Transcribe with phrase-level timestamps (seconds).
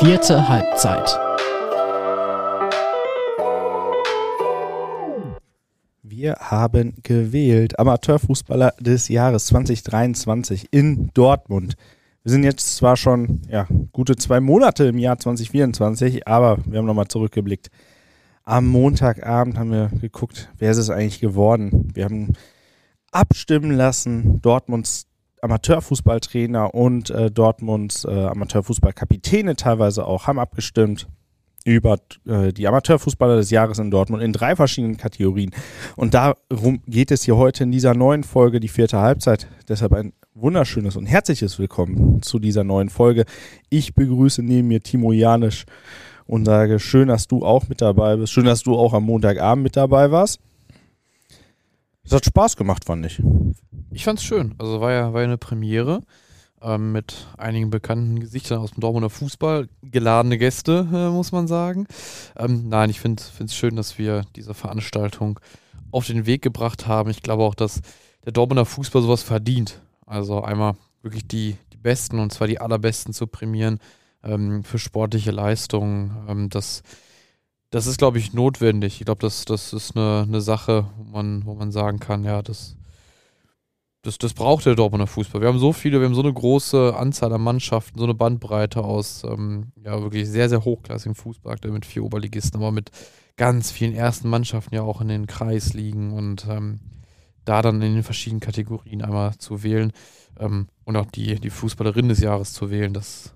[0.00, 1.08] Vierte Halbzeit.
[6.02, 11.76] Wir haben gewählt Amateurfußballer des Jahres 2023 in Dortmund.
[12.24, 16.86] Wir sind jetzt zwar schon ja, gute zwei Monate im Jahr 2024, aber wir haben
[16.86, 17.70] nochmal zurückgeblickt.
[18.42, 21.92] Am Montagabend haben wir geguckt, wer ist es eigentlich geworden.
[21.94, 22.32] Wir haben
[23.12, 25.06] abstimmen lassen, Dortmunds
[25.44, 31.06] Amateurfußballtrainer und äh, Dortmunds äh, Amateurfußballkapitäne teilweise auch haben abgestimmt
[31.64, 35.50] über äh, die Amateurfußballer des Jahres in Dortmund in drei verschiedenen Kategorien.
[35.96, 39.46] Und darum geht es hier heute in dieser neuen Folge, die vierte Halbzeit.
[39.68, 43.24] Deshalb ein wunderschönes und herzliches Willkommen zu dieser neuen Folge.
[43.68, 45.66] Ich begrüße neben mir Timo Janisch
[46.26, 48.32] und sage, schön, dass du auch mit dabei bist.
[48.32, 50.40] Schön, dass du auch am Montagabend mit dabei warst.
[52.04, 53.22] Es hat Spaß gemacht, fand ich.
[53.90, 54.54] Ich fand es schön.
[54.58, 56.02] Also war ja, war ja eine Premiere
[56.60, 59.68] ähm, mit einigen bekannten Gesichtern aus dem Dortmunder Fußball.
[59.82, 61.86] Geladene Gäste, äh, muss man sagen.
[62.36, 65.40] Ähm, nein, ich finde es schön, dass wir diese Veranstaltung
[65.90, 67.10] auf den Weg gebracht haben.
[67.10, 67.80] Ich glaube auch, dass
[68.24, 69.80] der Dortmunder Fußball sowas verdient.
[70.06, 73.78] Also einmal wirklich die, die Besten und zwar die allerbesten zu prämieren
[74.22, 76.16] ähm, für sportliche Leistungen.
[76.28, 76.82] Ähm, das
[77.74, 79.00] das ist, glaube ich, notwendig.
[79.00, 82.40] Ich glaube, das, das ist eine, eine Sache, wo man, wo man sagen kann, ja,
[82.40, 82.76] das,
[84.02, 85.40] das, das braucht der Dortmunder Fußball.
[85.40, 88.84] Wir haben so viele, wir haben so eine große Anzahl an Mannschaften, so eine Bandbreite
[88.84, 92.92] aus ähm, ja, wirklich sehr, sehr hochklassigem Fußball, mit vier Oberligisten, aber mit
[93.36, 96.78] ganz vielen ersten Mannschaften ja auch in den Kreis liegen und ähm,
[97.44, 99.90] da dann in den verschiedenen Kategorien einmal zu wählen
[100.38, 103.34] ähm, und auch die, die Fußballerin des Jahres zu wählen, das,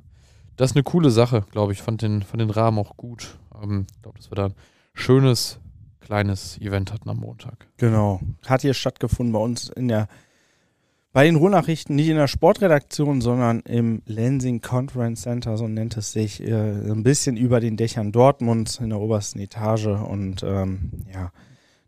[0.54, 1.82] das ist eine coole Sache, glaube ich.
[1.82, 3.36] Fand den, fand den Rahmen auch gut.
[3.62, 4.54] Ähm, ich glaube, dass wir da ein
[4.94, 5.58] schönes,
[6.00, 7.66] kleines Event hatten am Montag.
[7.76, 8.20] Genau.
[8.46, 10.08] Hat hier stattgefunden bei uns in der
[11.12, 16.12] bei den Ruhrnachrichten nicht in der Sportredaktion, sondern im Lansing Conference Center, so nennt es
[16.12, 19.86] sich, äh, ein bisschen über den Dächern Dortmunds in der obersten Etage.
[19.86, 21.32] Und ähm, ja,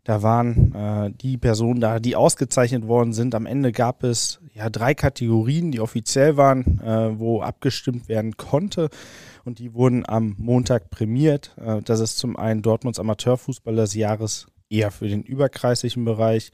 [0.03, 3.35] da waren äh, die Personen da, die ausgezeichnet worden sind.
[3.35, 8.89] Am Ende gab es ja drei Kategorien, die offiziell waren, äh, wo abgestimmt werden konnte
[9.45, 11.55] und die wurden am Montag prämiert.
[11.57, 16.51] Äh, das ist zum einen Dortmunds Amateurfußballer des Jahres eher für den überkreislichen Bereich,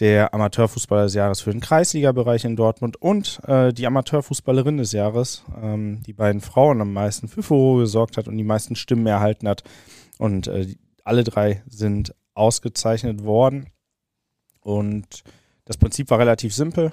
[0.00, 5.44] der Amateurfußballer des Jahres für den Kreisliga-Bereich in Dortmund und äh, die Amateurfußballerin des Jahres,
[5.62, 9.48] ähm, die beiden Frauen am meisten für Furore gesorgt hat und die meisten Stimmen erhalten
[9.48, 9.62] hat.
[10.18, 10.74] Und äh,
[11.04, 13.66] alle drei sind ausgezeichnet worden.
[14.60, 15.24] Und
[15.64, 16.92] das Prinzip war relativ simpel.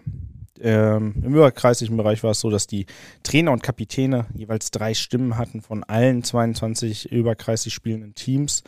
[0.62, 2.86] Ähm, Im überkreislichen Bereich war es so, dass die
[3.24, 8.64] Trainer und Kapitäne jeweils drei Stimmen hatten von allen 22 überkreislich spielenden Teams.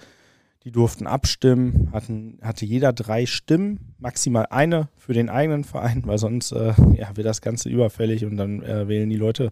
[0.63, 6.19] Die durften abstimmen, hatten, hatte jeder drei Stimmen, maximal eine für den eigenen Verein, weil
[6.19, 9.49] sonst äh, ja, wird das Ganze überfällig und dann äh, wählen die Leute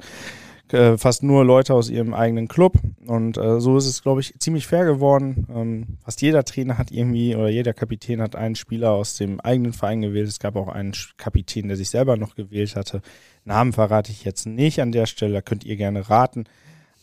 [0.73, 2.73] äh, fast nur Leute aus ihrem eigenen Club.
[3.05, 5.47] Und äh, so ist es, glaube ich, ziemlich fair geworden.
[5.53, 9.73] Ähm, fast jeder Trainer hat irgendwie oder jeder Kapitän hat einen Spieler aus dem eigenen
[9.73, 10.27] Verein gewählt.
[10.27, 13.01] Es gab auch einen Kapitän, der sich selber noch gewählt hatte.
[13.45, 16.45] Namen verrate ich jetzt nicht an der Stelle, da könnt ihr gerne raten.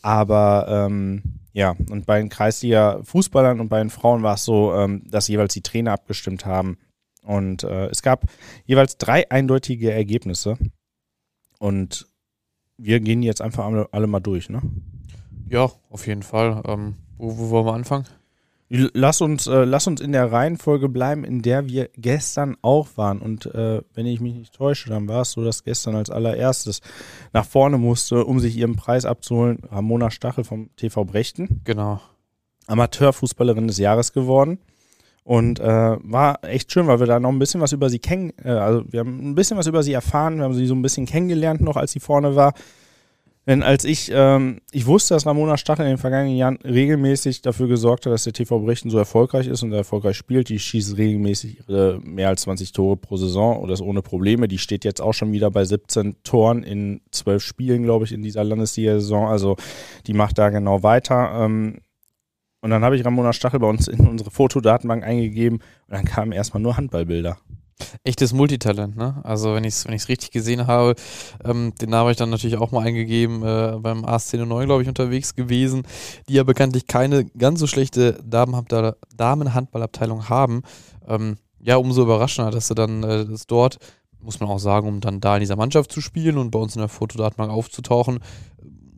[0.03, 1.23] Aber ähm,
[1.53, 5.55] ja, und bei den Kreisliga-Fußballern und bei den Frauen war es so, ähm, dass jeweils
[5.55, 6.79] die Trainer abgestimmt haben.
[7.23, 8.27] Und äh, es gab
[8.67, 10.59] jeweils drei eindeutige Ergebnisse.
[11.59, 12.07] Und
[12.79, 14.63] wir gehen jetzt einfach alle, alle mal durch, ne?
[15.49, 16.63] Ja, auf jeden Fall.
[16.67, 18.07] Ähm, wo, wo wollen wir anfangen?
[18.69, 23.21] Lass uns, äh, lass uns in der Reihenfolge bleiben, in der wir gestern auch waren.
[23.21, 26.81] Und äh, wenn ich mich nicht täusche, dann war es so, dass gestern als allererstes
[27.33, 31.61] nach vorne musste, um sich ihren Preis abzuholen, Ramona Stachel vom TV Brechten.
[31.63, 32.01] Genau.
[32.67, 34.59] Amateurfußballerin des Jahres geworden.
[35.27, 38.33] Und äh, war echt schön, weil wir da noch ein bisschen was über sie kennen,
[38.45, 40.83] äh, also wir haben ein bisschen was über sie erfahren, wir haben sie so ein
[40.83, 42.55] bisschen kennengelernt noch, als sie vorne war.
[43.45, 47.67] Denn als ich, ähm, ich wusste, dass Ramona Stachel in den vergangenen Jahren regelmäßig dafür
[47.67, 50.49] gesorgt hat, dass der TV Brechten so erfolgreich ist und erfolgreich spielt.
[50.49, 54.47] Die schießt regelmäßig ihre mehr als 20 Tore pro Saison und das ohne Probleme.
[54.47, 58.23] Die steht jetzt auch schon wieder bei 17 Toren in 12 Spielen, glaube ich, in
[58.23, 59.27] dieser Landesliga-Saison.
[59.27, 59.57] Also
[60.07, 61.45] die macht da genau weiter.
[61.45, 61.79] Ähm,
[62.61, 66.33] und dann habe ich Ramona Stachel bei uns in unsere Fotodatenbank eingegeben und dann kamen
[66.33, 67.39] erstmal nur Handballbilder.
[68.05, 69.21] Echtes Multitalent, ne?
[69.23, 70.95] Also wenn ich es wenn richtig gesehen habe,
[71.45, 74.83] ähm, den Namen habe ich dann natürlich auch mal eingegeben, äh, beim A-Szene 9, glaube
[74.83, 75.83] ich, unterwegs gewesen,
[76.29, 80.63] die ja bekanntlich keine ganz so schlechte Damenhandballabteilung haben.
[81.07, 83.77] Ähm, ja, umso überraschender, dass sie dann äh, das dort,
[84.21, 86.77] muss man auch sagen, um dann da in dieser Mannschaft zu spielen und bei uns
[86.77, 88.21] in der Fotodatenbank aufzutauchen,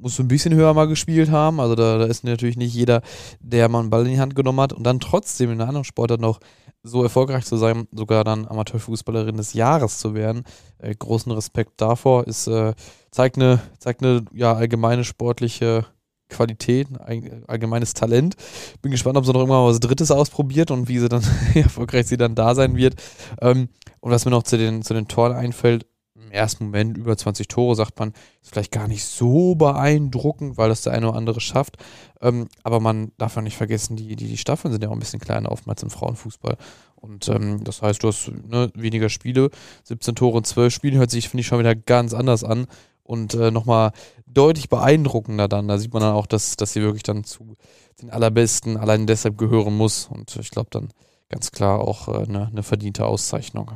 [0.01, 1.61] muss ein bisschen höher mal gespielt haben.
[1.61, 3.03] Also da, da ist natürlich nicht jeder,
[3.41, 5.85] der mal einen Ball in die Hand genommen hat und dann trotzdem in einer anderen
[5.85, 6.41] Sportart noch
[6.83, 10.45] so erfolgreich zu sein, sogar dann Amateurfußballerin des Jahres zu werden.
[10.79, 12.27] Äh, großen Respekt davor.
[12.27, 12.75] Ist, äh,
[13.11, 15.87] zeigt eine, zeigt eine ja, allgemeine sportliche
[16.29, 18.37] Qualität, ein allgemeines Talent.
[18.83, 21.23] Bin gespannt, ob sie noch irgendwann mal was Drittes ausprobiert und wie sie dann
[21.55, 22.95] erfolgreich sie dann da sein wird.
[23.41, 23.69] Ähm,
[24.01, 25.87] und was mir noch zu den, zu den Toren einfällt,
[26.29, 30.69] im ersten Moment über 20 Tore, sagt man, ist vielleicht gar nicht so beeindruckend, weil
[30.69, 31.77] das der eine oder andere schafft.
[32.21, 34.99] Ähm, aber man darf ja nicht vergessen, die, die, die Staffeln sind ja auch ein
[34.99, 36.57] bisschen kleiner oftmals im Frauenfußball.
[36.97, 39.51] Und ähm, das heißt, du hast ne, weniger Spiele,
[39.85, 42.67] 17 Tore und 12 Spiele, hört sich, finde ich, schon wieder ganz anders an
[43.03, 43.93] und äh, nochmal
[44.27, 45.69] deutlich beeindruckender dann.
[45.69, 47.57] Da sieht man dann auch, dass, dass sie wirklich dann zu
[48.03, 50.07] den Allerbesten allein deshalb gehören muss.
[50.07, 50.89] Und ich glaube dann
[51.29, 53.73] ganz klar auch äh, eine, eine verdiente Auszeichnung.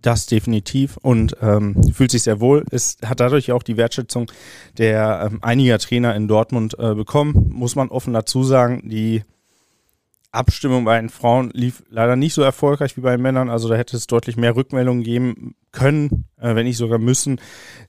[0.00, 2.64] Das definitiv und ähm, fühlt sich sehr wohl.
[2.70, 4.30] Es hat dadurch auch die Wertschätzung
[4.78, 8.88] der ähm, einiger Trainer in Dortmund äh, bekommen, muss man offen dazu sagen.
[8.88, 9.24] Die
[10.30, 13.48] Abstimmung bei den Frauen lief leider nicht so erfolgreich wie bei den Männern.
[13.48, 17.40] Also da hätte es deutlich mehr Rückmeldungen geben können, äh, wenn nicht sogar müssen.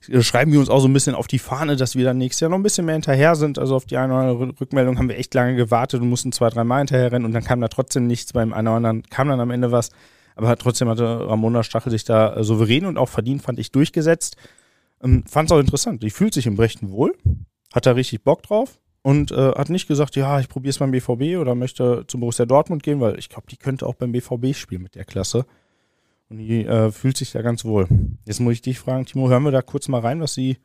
[0.08, 2.40] Äh, schreiben wir uns auch so ein bisschen auf die Fahne, dass wir dann nächstes
[2.40, 3.58] Jahr noch ein bisschen mehr hinterher sind.
[3.58, 6.48] Also auf die eine oder andere Rückmeldung haben wir echt lange gewartet und mussten zwei,
[6.48, 8.32] drei Mal hinterher rennen und dann kam da trotzdem nichts.
[8.32, 9.90] Beim einen oder anderen kam dann am Ende was.
[10.40, 14.36] Aber trotzdem hatte Ramona Stachel sich da äh, souverän und auch verdient, fand ich, durchgesetzt.
[15.02, 16.02] Ähm, fand es auch interessant.
[16.02, 17.14] Die fühlt sich im Brechten wohl,
[17.74, 20.92] hat da richtig Bock drauf und äh, hat nicht gesagt, ja, ich probiere es beim
[20.92, 24.54] BVB oder möchte zum Borussia Dortmund gehen, weil ich glaube, die könnte auch beim BVB
[24.54, 25.44] spielen mit der Klasse.
[26.30, 27.86] Und die äh, fühlt sich da ganz wohl.
[28.24, 30.56] Jetzt muss ich dich fragen, Timo, hören wir da kurz mal rein, was sie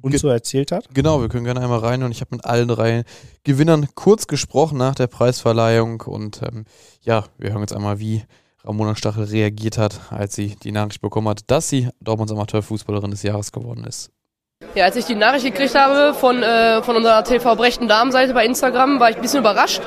[0.00, 0.88] uns Ge so erzählt hat?
[0.92, 3.04] Genau, wir können gerne einmal rein und ich habe mit allen drei
[3.44, 6.64] Gewinnern kurz gesprochen nach der Preisverleihung und ähm,
[7.02, 8.24] ja, wir hören jetzt einmal, wie
[8.64, 13.22] Ramona Stachel reagiert hat, als sie die Nachricht bekommen hat, dass sie Dortmunds Amateurfußballerin des
[13.22, 14.10] Jahres geworden ist.
[14.74, 18.44] Ja, als ich die Nachricht gekriegt habe von, äh, von unserer TV Brechten Damenseite bei
[18.44, 19.80] Instagram, war ich ein bisschen überrascht.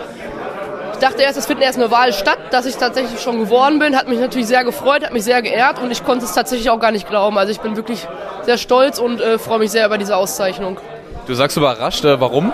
[0.93, 3.95] Ich dachte erst, es findet erst eine Wahl statt, dass ich tatsächlich schon geworden bin.
[3.95, 6.79] Hat mich natürlich sehr gefreut, hat mich sehr geehrt und ich konnte es tatsächlich auch
[6.79, 7.37] gar nicht glauben.
[7.37, 8.07] Also ich bin wirklich
[8.43, 10.77] sehr stolz und äh, freue mich sehr über diese Auszeichnung.
[11.27, 12.51] Du sagst überrascht, äh, warum?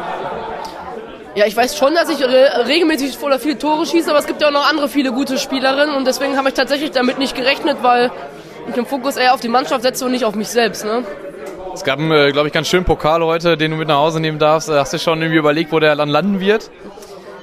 [1.40, 4.42] Ja, ich weiß schon, dass ich re regelmäßig oder viele Tore schieße, aber es gibt
[4.42, 7.78] ja auch noch andere viele gute Spielerinnen und deswegen habe ich tatsächlich damit nicht gerechnet,
[7.82, 8.12] weil
[8.68, 10.84] ich den Fokus eher auf die Mannschaft setze und nicht auf mich selbst.
[10.84, 11.06] Ne?
[11.74, 14.20] Es gab einen, äh, glaube ich, ganz schönen Pokal heute, den du mit nach Hause
[14.20, 14.68] nehmen darfst.
[14.68, 16.72] Hast du schon irgendwie überlegt, wo der dann landen wird?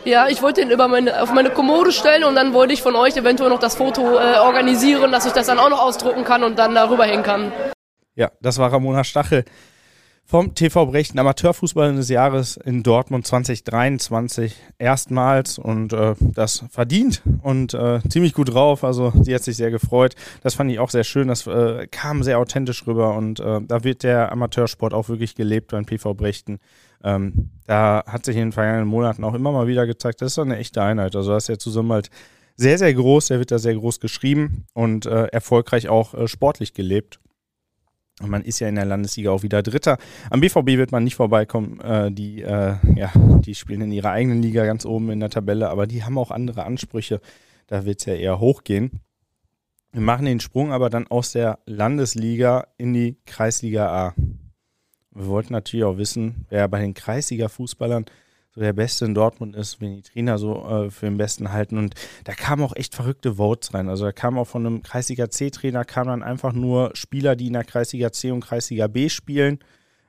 [0.04, 2.96] Ja, ich wollte den über meine, auf meine Kommode stellen und dann wollte ich von
[2.96, 6.44] euch eventuell noch das Foto äh, organisieren, dass ich das dann auch noch ausdrucken kann
[6.44, 7.50] und dann darüber hängen kann.
[8.14, 9.46] Ja, das war Ramona Stachel
[10.26, 17.74] vom TV Brechten Amateurfußball des Jahres in Dortmund 2023 erstmals und äh, das verdient und
[17.74, 18.82] äh, ziemlich gut drauf.
[18.82, 20.16] Also sie hat sich sehr gefreut.
[20.42, 21.28] Das fand ich auch sehr schön.
[21.28, 25.70] Das äh, kam sehr authentisch rüber und äh, da wird der Amateursport auch wirklich gelebt
[25.70, 26.58] beim PV Brechten.
[27.04, 30.38] Ähm, da hat sich in den vergangenen Monaten auch immer mal wieder gezeigt, das ist
[30.40, 31.14] eine echte Einheit.
[31.14, 32.10] Also das ist ja zusammen halt
[32.56, 36.74] sehr, sehr groß, der wird da sehr groß geschrieben und äh, erfolgreich auch äh, sportlich
[36.74, 37.20] gelebt.
[38.22, 39.98] Und man ist ja in der Landesliga auch wieder Dritter.
[40.30, 41.80] Am BVB wird man nicht vorbeikommen.
[41.80, 45.68] Äh, die, äh, ja, die spielen in ihrer eigenen Liga ganz oben in der Tabelle,
[45.68, 47.20] aber die haben auch andere Ansprüche.
[47.66, 49.00] Da wird es ja eher hochgehen.
[49.92, 54.14] Wir machen den Sprung aber dann aus der Landesliga in die Kreisliga A.
[55.10, 58.06] Wir wollten natürlich auch wissen, wer bei den Kreisliga-Fußballern
[58.56, 61.76] so der Beste in Dortmund ist, wenn die Trainer so äh, für den Besten halten.
[61.76, 61.94] Und
[62.24, 63.90] da kamen auch echt verrückte Votes rein.
[63.90, 67.52] Also da kam auch von einem Kreisliga C-Trainer, kamen dann einfach nur Spieler, die in
[67.52, 69.58] der Kreisliga C und Kreisliga B spielen.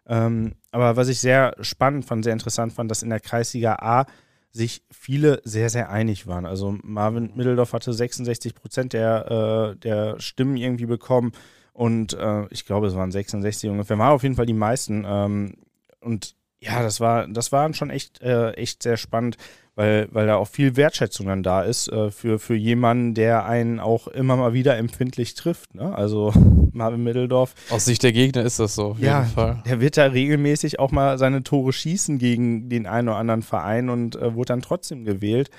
[0.07, 4.05] Ähm, aber was ich sehr spannend fand, sehr interessant fand, dass in der Kreisliga A
[4.51, 6.45] sich viele sehr, sehr einig waren.
[6.45, 11.33] Also Marvin Middeldorf hatte 66 Prozent der, äh, der Stimmen irgendwie bekommen
[11.73, 13.99] und äh, ich glaube, es waren 66 ungefähr.
[13.99, 15.05] War auf jeden Fall die meisten.
[15.05, 15.57] Ähm,
[15.99, 19.37] und ja, das war, das war schon echt, äh, echt sehr spannend,
[19.75, 23.79] weil, weil da auch viel Wertschätzung dann da ist äh, für, für jemanden, der einen
[23.79, 25.75] auch immer mal wieder empfindlich trifft.
[25.75, 25.95] Ne?
[25.95, 26.33] Also
[26.73, 27.53] Marvin Mitteldorf.
[27.69, 29.63] Aus Sicht der Gegner ist das so, auf ja, jeden Fall.
[29.67, 33.89] Der wird da regelmäßig auch mal seine Tore schießen gegen den einen oder anderen Verein
[33.89, 35.51] und äh, wurde dann trotzdem gewählt.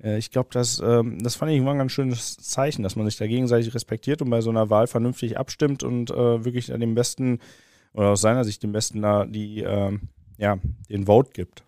[0.00, 3.06] Äh, ich glaube, das, ähm, das fand ich immer ein ganz schönes Zeichen, dass man
[3.06, 6.94] sich da gegenseitig respektiert und bei so einer Wahl vernünftig abstimmt und äh, wirklich dem
[6.94, 7.40] Besten
[7.92, 11.64] oder aus seiner Sicht dem Besten da die ähm, ja, den Vote gibt.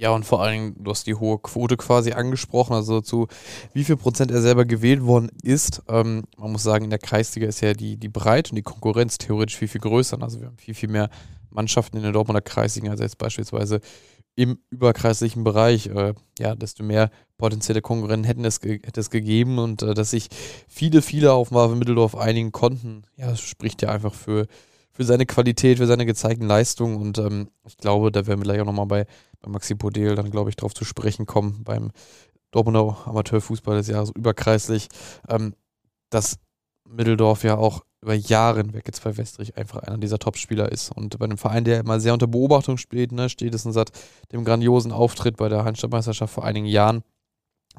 [0.00, 3.28] Ja, und vor allen Dingen, du hast die hohe Quote quasi angesprochen, also zu
[3.74, 5.82] wie viel Prozent er selber gewählt worden ist.
[5.88, 9.18] Ähm, man muss sagen, in der Kreisliga ist ja die, die Breite und die Konkurrenz
[9.18, 10.16] theoretisch viel, viel größer.
[10.22, 11.10] Also wir haben viel, viel mehr
[11.50, 13.80] Mannschaften in der Dortmunder Kreisliga als jetzt beispielsweise
[14.36, 15.88] im überkreislichen Bereich.
[15.88, 20.28] Äh, ja, desto mehr potenzielle Konkurrenten hätten es, hätte es gegeben und äh, dass sich
[20.66, 24.46] viele, viele auf Marvin Mitteldorf einigen konnten, ja, spricht ja einfach für,
[24.92, 26.96] für seine Qualität, für seine gezeigten Leistungen.
[26.96, 29.06] Und ähm, ich glaube, da werden wir gleich auch nochmal bei,
[29.40, 31.90] bei Maxi Podel dann, glaube ich, drauf zu sprechen kommen, beim
[32.50, 34.88] Dortmunder Amateurfußball des Jahres überkreislich,
[35.28, 35.54] ähm,
[36.10, 36.38] dass
[36.88, 40.90] Mitteldorf ja auch über Jahre hinweg jetzt bei Westrich einfach einer dieser Topspieler ist.
[40.90, 43.92] Und bei einem Verein, der immer sehr unter Beobachtung steht, ne, steht es seit
[44.32, 47.02] dem grandiosen Auftritt bei der Heinstadtmeisterschaft vor einigen Jahren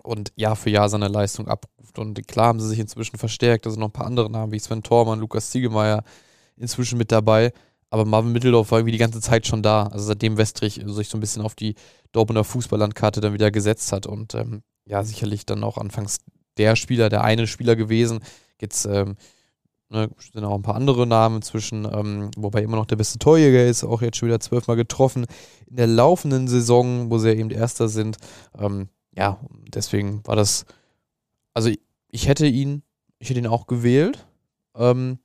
[0.03, 1.98] und Jahr für Jahr seine Leistung abruft.
[2.00, 4.84] Und klar haben sie sich inzwischen verstärkt, also noch ein paar andere Namen wie Sven
[4.84, 6.03] Thormann, Lukas Ziegemeier
[6.62, 7.51] inzwischen mit dabei.
[7.89, 9.88] Aber Marvin Mitteldorf war irgendwie die ganze Zeit schon da.
[9.88, 11.75] Also seitdem Westrich sich so ein bisschen auf die
[12.13, 14.06] Dortmunder Fußballlandkarte dann wieder gesetzt hat.
[14.06, 16.20] Und ähm, ja, sicherlich dann auch anfangs
[16.58, 18.20] der Spieler, der eine Spieler gewesen.
[18.62, 19.18] Jetzt ähm,
[19.89, 23.65] ne, sind auch ein paar andere Namen inzwischen, ähm, wobei immer noch der beste Torjäger
[23.65, 25.25] ist, auch jetzt schon wieder zwölfmal getroffen.
[25.68, 28.18] In der laufenden Saison, wo sie ja eben Erster sind,
[28.58, 29.39] ähm, ja,
[29.74, 30.65] deswegen war das,
[31.53, 31.70] also
[32.08, 32.84] ich hätte ihn,
[33.20, 34.25] ich hätte ihn auch gewählt,
[34.75, 35.20] ähm,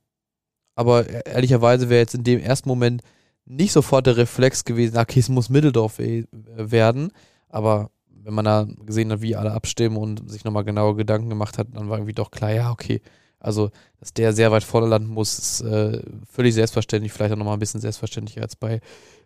[0.77, 3.01] aber ehrlicherweise wäre jetzt in dem ersten Moment
[3.45, 7.11] nicht sofort der Reflex gewesen, okay, es muss Mitteldorf werden,
[7.49, 11.57] aber wenn man da gesehen hat, wie alle abstimmen und sich nochmal genaue Gedanken gemacht
[11.57, 13.01] hat, dann war irgendwie doch klar, ja, okay,
[13.39, 17.55] also, dass der sehr weit vorne landen muss, ist äh, völlig selbstverständlich, vielleicht auch nochmal
[17.55, 18.81] ein bisschen selbstverständlicher als bei,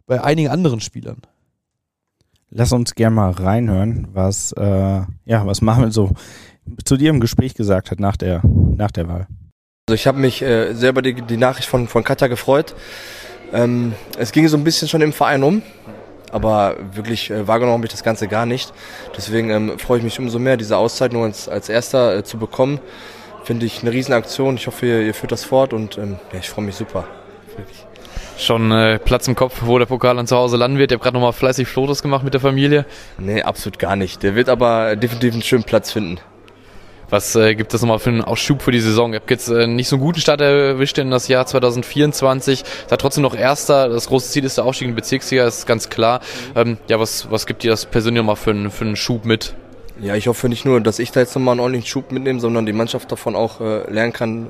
[0.05, 1.17] bei einigen anderen Spielern.
[2.49, 6.11] Lass uns gerne mal reinhören, was, äh, ja, was Marvin so
[6.85, 9.27] zu dir im Gespräch gesagt hat nach der, nach der Wahl.
[9.87, 12.75] Also ich habe mich äh, selber die, die Nachricht von, von Katja gefreut.
[13.51, 15.63] Ähm, es ging so ein bisschen schon im Verein um,
[16.31, 18.73] aber wirklich äh, wahrgenommen habe ich das Ganze gar nicht.
[19.17, 22.79] Deswegen ähm, freue ich mich umso mehr, diese Auszeichnung als, als erster äh, zu bekommen.
[23.43, 24.55] Finde ich eine Riesenaktion.
[24.55, 27.07] Ich hoffe, ihr, ihr führt das fort und ähm, ja, ich freue mich super.
[27.57, 27.85] Wirklich.
[28.37, 30.91] Schon äh, Platz im Kopf, wo der Pokal dann zu Hause landen wird.
[30.91, 32.85] Ihr habt gerade nochmal fleißig Fotos gemacht mit der Familie.
[33.17, 34.23] Nee, absolut gar nicht.
[34.23, 36.19] Der wird aber definitiv einen schönen Platz finden.
[37.11, 39.11] Was äh, gibt es nochmal für einen Ausschub für die Saison?
[39.11, 42.63] Ihr habt jetzt äh, nicht so einen guten Start erwischt in das Jahr 2024.
[42.87, 43.89] Seid trotzdem noch Erster.
[43.89, 46.21] Das große Ziel ist der Aufstieg in die Bezirksliga, ist ganz klar.
[46.55, 49.55] Ähm, ja, was, was gibt dir das persönlich nochmal für, einen, für einen Schub mit?
[49.99, 52.65] Ja, ich hoffe nicht nur, dass ich da jetzt nochmal einen ordentlichen Schub mitnehme, sondern
[52.65, 54.47] die Mannschaft davon auch äh, lernen kann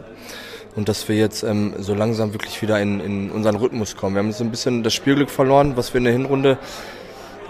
[0.76, 4.16] und dass wir jetzt ähm, so langsam wirklich wieder in, in unseren Rhythmus kommen.
[4.16, 6.60] Wir haben jetzt so ein bisschen das Spielglück verloren, was wir in der Hinrunde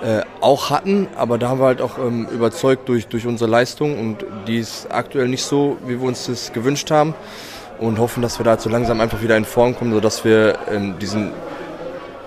[0.04, 4.00] äh, auch hatten, aber da haben wir halt auch ähm, überzeugt durch, durch unsere Leistung
[4.00, 7.14] und die ist aktuell nicht so, wie wir uns das gewünscht haben
[7.80, 10.96] und hoffen, dass wir da so langsam einfach wieder in Form kommen, sodass wir ähm,
[11.00, 11.32] diesen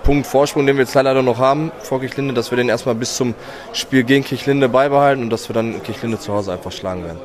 [0.03, 3.15] Punkt Vorsprung, den wir jetzt leider noch haben vor Kirchlinde, dass wir den erstmal bis
[3.15, 3.33] zum
[3.73, 7.19] Spiel gegen Kirchlinde beibehalten und dass wir dann Kirchlinde zu Hause einfach schlagen werden.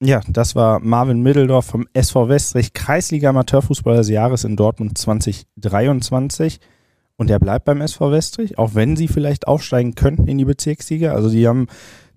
[0.00, 6.60] Ja, das war Marvin Middeldorf vom SV Westrich, Kreisliga Amateurfußballer des Jahres in Dortmund 2023.
[7.16, 11.12] Und er bleibt beim SV Westrich, auch wenn sie vielleicht aufsteigen könnten in die Bezirksliga.
[11.12, 11.66] Also die haben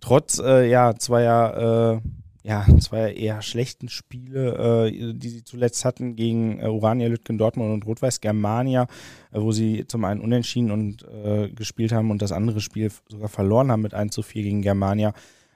[0.02, 2.02] trotz äh, ja, zweier,
[2.44, 7.38] äh, ja, zweier eher schlechten Spiele, äh, die sie zuletzt hatten gegen äh, Urania Lütgen
[7.38, 8.88] Dortmund und Rot-Weiß Germania,
[9.32, 13.30] äh, wo sie zum einen unentschieden und äh, gespielt haben und das andere Spiel sogar
[13.30, 15.14] verloren haben mit 1 zu 4 gegen Germania,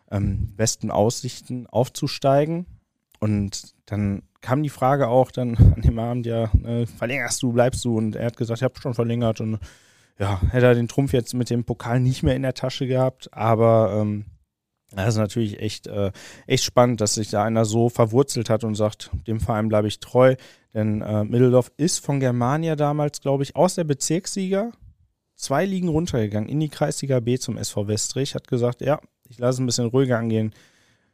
[0.10, 2.66] ähm, besten Aussichten aufzusteigen.
[3.24, 7.86] Und dann kam die Frage auch dann an dem Abend, ja, äh, verlängerst du, bleibst
[7.86, 7.98] du?
[7.98, 9.60] Und er hat gesagt, ich habe schon verlängert und
[10.20, 13.34] ja, hätte er den Trumpf jetzt mit dem Pokal nicht mehr in der Tasche gehabt,
[13.34, 14.26] aber ähm,
[14.92, 16.12] das ist natürlich echt, äh,
[16.48, 20.02] echt spannend, dass sich da einer so verwurzelt hat und sagt, dem Verein bleibe ich
[20.02, 20.36] treu.
[20.74, 24.72] Denn äh, Middeldorf ist von Germania damals, glaube ich, aus der Bezirksliga
[25.36, 29.00] zwei Ligen runtergegangen in die Kreisliga B zum SV Westrich, hat gesagt, ja,
[29.30, 30.54] ich lasse es ein bisschen ruhiger angehen,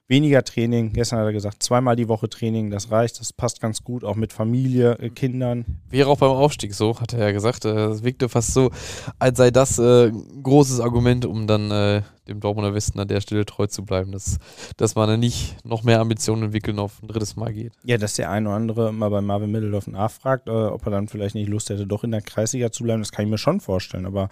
[0.10, 0.92] weniger Training.
[0.92, 4.16] Gestern hat er gesagt, zweimal die Woche Training, das reicht, das passt ganz gut, auch
[4.16, 5.66] mit Familie, äh, Kindern.
[5.90, 7.64] Wäre auch beim Aufstieg so, hat er ja gesagt.
[7.64, 8.72] Es wirkte fast so,
[9.20, 13.22] als sei das äh, ein großes Argument, um dann äh, dem Dortmunder Westen an der
[13.22, 14.38] Stelle treu zu bleiben, dass,
[14.78, 17.74] dass man dann nicht noch mehr Ambitionen entwickeln auf ein drittes Mal geht.
[17.84, 21.08] Ja, dass der eine oder andere mal bei Marvin Middeldorf nachfragt, äh, ob er dann
[21.08, 23.60] vielleicht nicht Lust hätte, doch in der Kreisliga zu bleiben, das kann ich mir schon
[23.60, 24.30] vorstellen, aber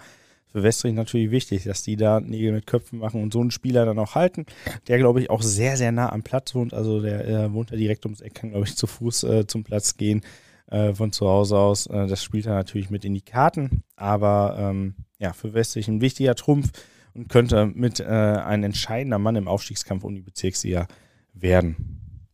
[0.50, 3.84] für Westrich natürlich wichtig, dass die da Nägel mit Köpfen machen und so einen Spieler
[3.84, 4.46] dann auch halten,
[4.86, 6.72] der glaube ich auch sehr, sehr nah am Platz wohnt.
[6.74, 9.64] Also der äh, wohnt ja direkt ums Eck, kann glaube ich zu Fuß äh, zum
[9.64, 10.22] Platz gehen
[10.70, 11.86] äh, von zu Hause aus.
[11.86, 16.00] Äh, das spielt er natürlich mit in die Karten, aber ähm, ja, für Westrich ein
[16.00, 16.70] wichtiger Trumpf
[17.14, 20.86] und könnte mit äh, ein entscheidender Mann im Aufstiegskampf um die Bezirksliga
[21.34, 22.26] werden.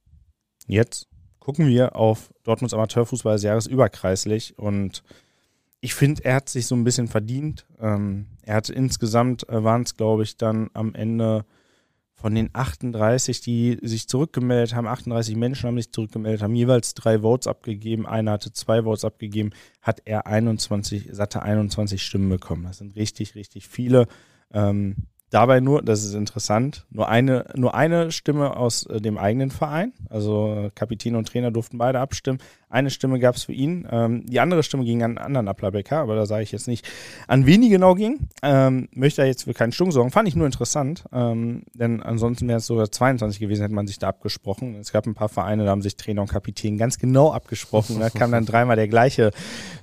[0.66, 5.02] Jetzt gucken wir auf Dortmunds Amateurfußball des überkreislich und
[5.84, 7.66] ich finde, er hat sich so ein bisschen verdient.
[7.78, 11.44] Ähm, er hat insgesamt, äh, waren es glaube ich dann am Ende
[12.14, 17.18] von den 38, die sich zurückgemeldet haben, 38 Menschen haben sich zurückgemeldet, haben jeweils drei
[17.18, 19.50] Votes abgegeben, einer hatte zwei Votes abgegeben,
[19.82, 22.62] hat er 21, satte 21 Stimmen bekommen.
[22.64, 24.06] Das sind richtig, richtig viele.
[24.54, 24.96] Ähm,
[25.34, 29.92] dabei nur, das ist interessant, nur eine, nur eine Stimme aus äh, dem eigenen Verein.
[30.08, 32.38] Also Kapitän und Trainer durften beide abstimmen.
[32.70, 33.86] Eine Stimme gab es für ihn.
[33.90, 36.84] Ähm, die andere Stimme ging an einen anderen Applerbecker, aber da sage ich jetzt nicht,
[37.28, 38.28] an wen die genau ging.
[38.42, 40.10] Ähm, möchte er jetzt für keinen Stunk sorgen.
[40.10, 43.98] Fand ich nur interessant, ähm, denn ansonsten wäre es sogar 22 gewesen, hätte man sich
[43.98, 44.74] da abgesprochen.
[44.76, 48.00] Es gab ein paar Vereine, da haben sich Trainer und Kapitän ganz genau abgesprochen.
[48.00, 49.26] Da kam dann dreimal der gleiche,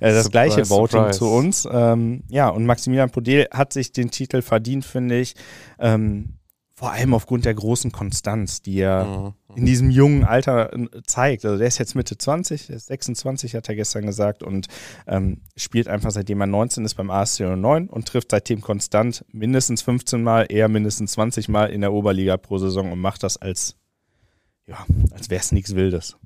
[0.00, 1.18] äh, das surprise, gleiche Voting surprise.
[1.18, 1.68] zu uns.
[1.70, 5.34] Ähm, ja, und Maximilian Podel hat sich den Titel verdient, finde ich.
[5.78, 6.38] Ähm,
[6.74, 9.34] vor allem aufgrund der großen Konstanz, die er mhm.
[9.54, 11.44] in diesem jungen Alter äh, zeigt.
[11.44, 14.66] Also der ist jetzt Mitte 20, der ist 26, hat er gestern gesagt, und
[15.06, 19.82] ähm, spielt einfach seitdem er 19 ist beim ASC 09 und trifft seitdem konstant mindestens
[19.82, 23.76] 15 Mal, eher mindestens 20 Mal in der Oberliga pro Saison und macht das als
[24.66, 26.16] ja, als wäre es nichts Wildes.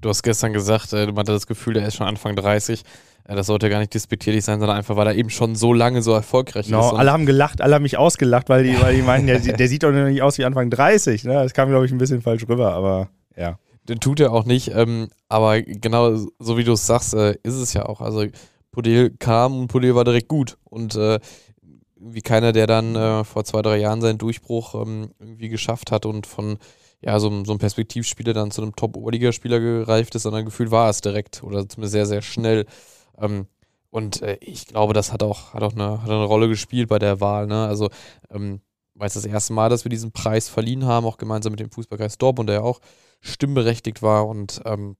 [0.00, 2.84] Du hast gestern gesagt, äh, man hatte das Gefühl, der ist schon Anfang 30.
[3.28, 6.02] Ja, das sollte gar nicht despektierlich sein, sondern einfach, weil er eben schon so lange
[6.02, 6.92] so erfolgreich no, ist.
[6.92, 9.82] Alle haben gelacht, alle haben mich ausgelacht, weil die, weil die meinen, der, der sieht
[9.82, 11.24] doch nicht aus wie Anfang 30.
[11.24, 11.32] Ne?
[11.32, 13.58] Das kam, glaube ich, ein bisschen falsch rüber, aber ja.
[13.88, 17.54] Den tut er auch nicht, ähm, aber genau so wie du es sagst, äh, ist
[17.54, 18.00] es ja auch.
[18.00, 18.26] Also
[18.72, 21.18] Podel kam und Podel war direkt gut und äh,
[21.96, 26.06] wie keiner, der dann äh, vor zwei, drei Jahren seinen Durchbruch ähm, irgendwie geschafft hat
[26.06, 26.58] und von
[27.00, 31.02] ja, so, so ein Perspektivspieler dann zu einem Top-Oberligaspieler gereift ist, sondern gefühlt war es
[31.02, 32.64] direkt oder zumindest sehr, sehr schnell.
[33.18, 33.46] Ähm,
[33.90, 36.98] und äh, ich glaube, das hat auch, hat auch eine, hat eine Rolle gespielt bei
[36.98, 37.46] der Wahl.
[37.46, 37.66] Ne?
[37.66, 37.90] Also,
[38.30, 38.60] ähm,
[38.94, 41.70] weil es das erste Mal, dass wir diesen Preis verliehen haben, auch gemeinsam mit dem
[41.70, 42.80] Fußballkreis Dortmund, der ja auch
[43.20, 44.26] stimmberechtigt war.
[44.26, 44.96] Und ähm,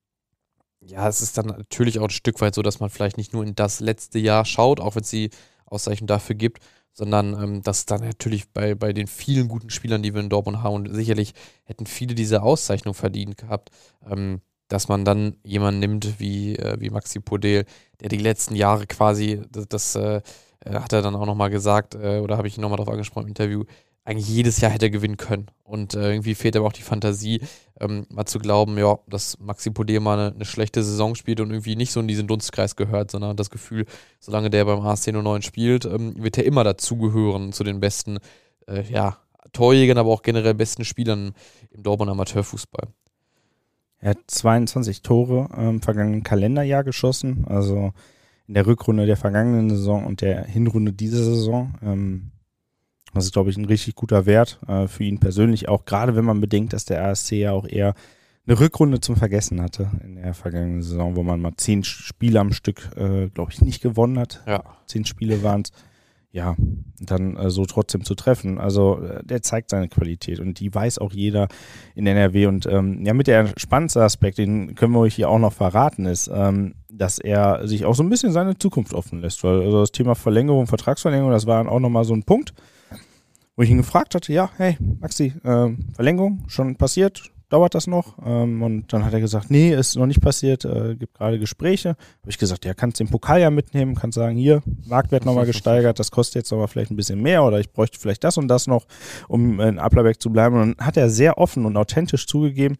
[0.80, 3.44] ja, es ist dann natürlich auch ein Stück weit so, dass man vielleicht nicht nur
[3.44, 5.30] in das letzte Jahr schaut, auch wenn es die
[5.66, 6.60] Auszeichnung dafür gibt,
[6.92, 10.62] sondern ähm, dass dann natürlich bei, bei den vielen guten Spielern, die wir in Dortmund
[10.62, 13.70] haben, und sicherlich hätten viele diese Auszeichnung verdient gehabt,
[14.08, 17.64] ähm, dass man dann jemanden nimmt wie, äh, wie Maxi Podel,
[18.00, 20.20] der die letzten Jahre quasi, das, das äh,
[20.60, 23.24] äh hat er dann auch nochmal gesagt, äh, oder habe ich ihn nochmal darauf angesprochen
[23.24, 23.64] im Interview,
[24.04, 25.46] eigentlich jedes Jahr hätte er gewinnen können.
[25.62, 27.40] Und äh, irgendwie fehlt aber auch die Fantasie,
[27.80, 31.50] ähm, mal zu glauben, ja, dass Maxi Podel mal eine, eine, schlechte Saison spielt und
[31.50, 33.86] irgendwie nicht so in diesen Dunstkreis gehört, sondern das Gefühl,
[34.20, 38.18] solange der beim AS 09 spielt, ähm, wird er immer dazugehören zu den besten,
[38.66, 39.18] äh, ja,
[39.52, 41.32] Torjägern, aber auch generell besten Spielern
[41.70, 42.88] im Dortmund Amateurfußball.
[44.04, 47.94] Er hat 22 Tore im vergangenen Kalenderjahr geschossen, also
[48.46, 51.72] in der Rückrunde der vergangenen Saison und der Hinrunde dieser Saison.
[51.82, 52.32] Ähm,
[53.14, 56.26] das ist, glaube ich, ein richtig guter Wert äh, für ihn persönlich, auch gerade wenn
[56.26, 57.94] man bedenkt, dass der ASC ja auch eher
[58.46, 62.52] eine Rückrunde zum Vergessen hatte in der vergangenen Saison, wo man mal zehn Spiele am
[62.52, 64.42] Stück, äh, glaube ich, nicht gewonnen hat.
[64.46, 64.64] Ja.
[64.84, 65.72] Zehn Spiele waren es
[66.34, 66.56] ja,
[66.98, 68.58] dann äh, so trotzdem zu treffen.
[68.58, 71.46] Also äh, der zeigt seine Qualität und die weiß auch jeder
[71.94, 72.46] in NRW.
[72.46, 76.06] Und ähm, ja, mit der spannendste Aspekt, den können wir euch hier auch noch verraten,
[76.06, 79.44] ist, ähm, dass er sich auch so ein bisschen seine Zukunft offen lässt.
[79.44, 82.52] Weil also das Thema Verlängerung, Vertragsverlängerung, das war dann auch nochmal so ein Punkt,
[83.54, 88.16] wo ich ihn gefragt hatte, ja, hey, Maxi, äh, Verlängerung schon passiert, dauert das noch?
[88.24, 91.90] Ähm, und dann hat er gesagt, nee, ist noch nicht passiert, äh, gibt gerade Gespräche.
[91.90, 95.98] Habe ich gesagt, ja, kannst den Pokal ja mitnehmen, kannst sagen, hier, Marktwert nochmal gesteigert,
[95.98, 98.66] das kostet jetzt aber vielleicht ein bisschen mehr oder ich bräuchte vielleicht das und das
[98.66, 98.86] noch,
[99.28, 100.56] um in Applerbeck zu bleiben.
[100.56, 102.76] Und dann hat er sehr offen und authentisch zugegeben,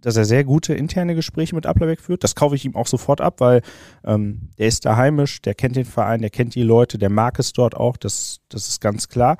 [0.00, 2.24] dass er sehr gute interne Gespräche mit Applerbeck führt.
[2.24, 3.62] Das kaufe ich ihm auch sofort ab, weil
[4.04, 7.38] ähm, der ist da heimisch, der kennt den Verein, der kennt die Leute, der mag
[7.38, 9.36] es dort auch, das, das ist ganz klar.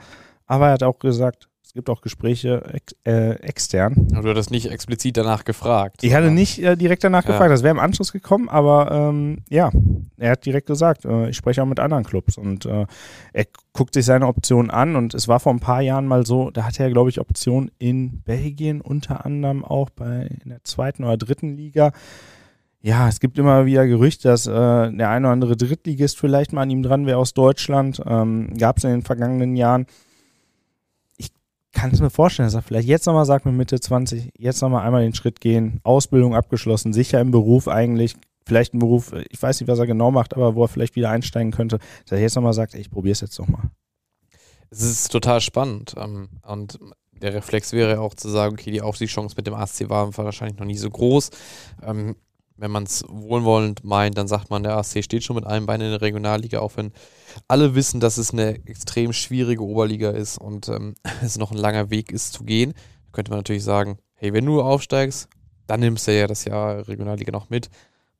[0.46, 4.08] Aber er hat auch gesagt, es gibt auch Gespräche ex äh, extern.
[4.10, 6.02] Aber du hattest nicht explizit danach gefragt.
[6.02, 7.30] Ich hatte nicht äh, direkt danach ja.
[7.30, 9.70] gefragt, das wäre im Anschluss gekommen, aber ähm, ja,
[10.16, 12.86] er hat direkt gesagt, äh, ich spreche auch mit anderen Clubs und äh,
[13.32, 16.50] er guckt sich seine Optionen an und es war vor ein paar Jahren mal so,
[16.50, 21.04] da hatte er, glaube ich, Optionen in Belgien, unter anderem auch bei in der zweiten
[21.04, 21.92] oder dritten Liga.
[22.82, 26.62] Ja, es gibt immer wieder Gerüchte, dass äh, der eine oder andere Drittligist vielleicht mal
[26.62, 28.02] an ihm dran wäre aus Deutschland.
[28.04, 29.86] Ähm, Gab es in den vergangenen Jahren
[31.72, 34.84] kann es mir vorstellen, dass er vielleicht jetzt nochmal sagt mit Mitte 20, jetzt nochmal
[34.84, 39.60] einmal den Schritt gehen, Ausbildung abgeschlossen, sicher im Beruf eigentlich, vielleicht ein Beruf, ich weiß
[39.60, 42.34] nicht, was er genau macht, aber wo er vielleicht wieder einsteigen könnte, dass er jetzt
[42.34, 43.70] nochmal sagt, ich probiere es jetzt nochmal.
[44.70, 46.78] Es ist total spannend ähm, und
[47.12, 50.66] der Reflex wäre auch zu sagen, okay, die Aufstiegschance mit dem ASC war wahrscheinlich noch
[50.66, 51.30] nie so groß.
[52.60, 55.80] Wenn man es wohlwollend meint, dann sagt man, der ASC steht schon mit einem Bein
[55.80, 56.92] in der Regionalliga, auch wenn
[57.48, 61.88] alle wissen, dass es eine extrem schwierige Oberliga ist und ähm, es noch ein langer
[61.88, 62.74] Weg ist zu gehen.
[62.74, 65.30] Da könnte man natürlich sagen, hey, wenn du aufsteigst,
[65.66, 67.70] dann nimmst du ja das Jahr Regionalliga noch mit.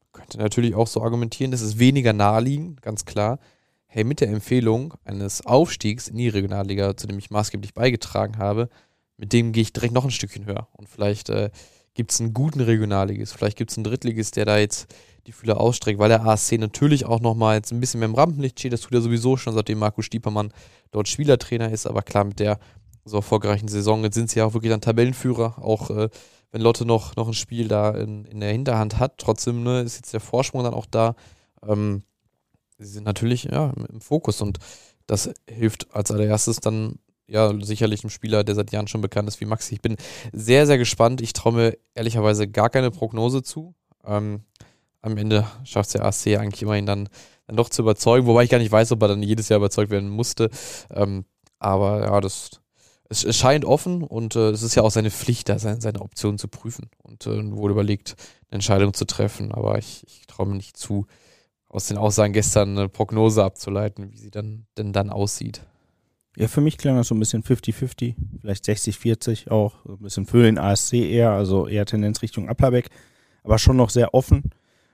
[0.01, 3.41] Man könnte natürlich auch so argumentieren, das ist weniger naheliegend, ganz klar.
[3.89, 8.71] Hey, mit der Empfehlung eines Aufstiegs in die Regionalliga, zu dem ich maßgeblich beigetragen habe,
[9.19, 10.69] mit dem gehe ich direkt noch ein Stückchen höher.
[10.73, 11.51] Und vielleicht äh,
[11.95, 14.93] gibt es einen guten Regionalligist, vielleicht gibt es einen Drittligist, der da jetzt
[15.27, 18.59] die Fühler ausstreckt, weil der ASC natürlich auch nochmal jetzt ein bisschen mehr im Rampenlicht
[18.59, 18.73] steht.
[18.73, 20.53] Das tut er sowieso schon, seitdem Marco Stiepermann
[20.93, 21.87] dort Spielertrainer ist.
[21.87, 22.59] Aber klar, mit der
[23.05, 25.63] so erfolgreichen Saison jetzt sind sie ja auch wirklich dann Tabellenführer.
[25.63, 26.09] Auch äh,
[26.53, 29.97] wenn Lotte noch, noch ein Spiel da in, in der Hinterhand hat, trotzdem ne, ist
[29.97, 31.15] jetzt der Vorsprung dann auch da.
[31.67, 32.03] Ähm,
[32.79, 34.59] sie sind natürlich ja, im Fokus und
[35.07, 36.99] das hilft als allererstes dann
[37.31, 39.75] ja sicherlich einem Spieler, der seit Jahren schon bekannt ist wie Maxi.
[39.75, 39.97] Ich bin
[40.33, 41.21] sehr, sehr gespannt.
[41.21, 43.75] Ich traue mir ehrlicherweise gar keine Prognose zu.
[44.05, 44.43] Ähm,
[45.03, 47.09] am Ende schafft es der AC eigentlich immerhin dann,
[47.47, 49.91] dann doch zu überzeugen, wobei ich gar nicht weiß, ob er dann jedes Jahr überzeugt
[49.91, 50.51] werden musste.
[50.93, 51.25] Ähm,
[51.59, 52.61] aber ja, das
[53.11, 56.01] es, es scheint offen und äh, es ist ja auch seine Pflicht, da seine, seine
[56.01, 58.15] Optionen zu prüfen und äh, wohl überlegt,
[58.49, 59.53] eine Entscheidung zu treffen.
[59.53, 61.07] Aber ich, ich traue mir nicht zu,
[61.69, 65.63] aus den Aussagen gestern eine Prognose abzuleiten, wie sie dann denn dann aussieht.
[66.37, 70.43] Ja, für mich klang das so ein bisschen 50-50, vielleicht 60-40 auch, ein bisschen für
[70.43, 72.89] den ASC eher, also eher Tendenz Richtung Applerbeck,
[73.43, 74.51] aber schon noch sehr offen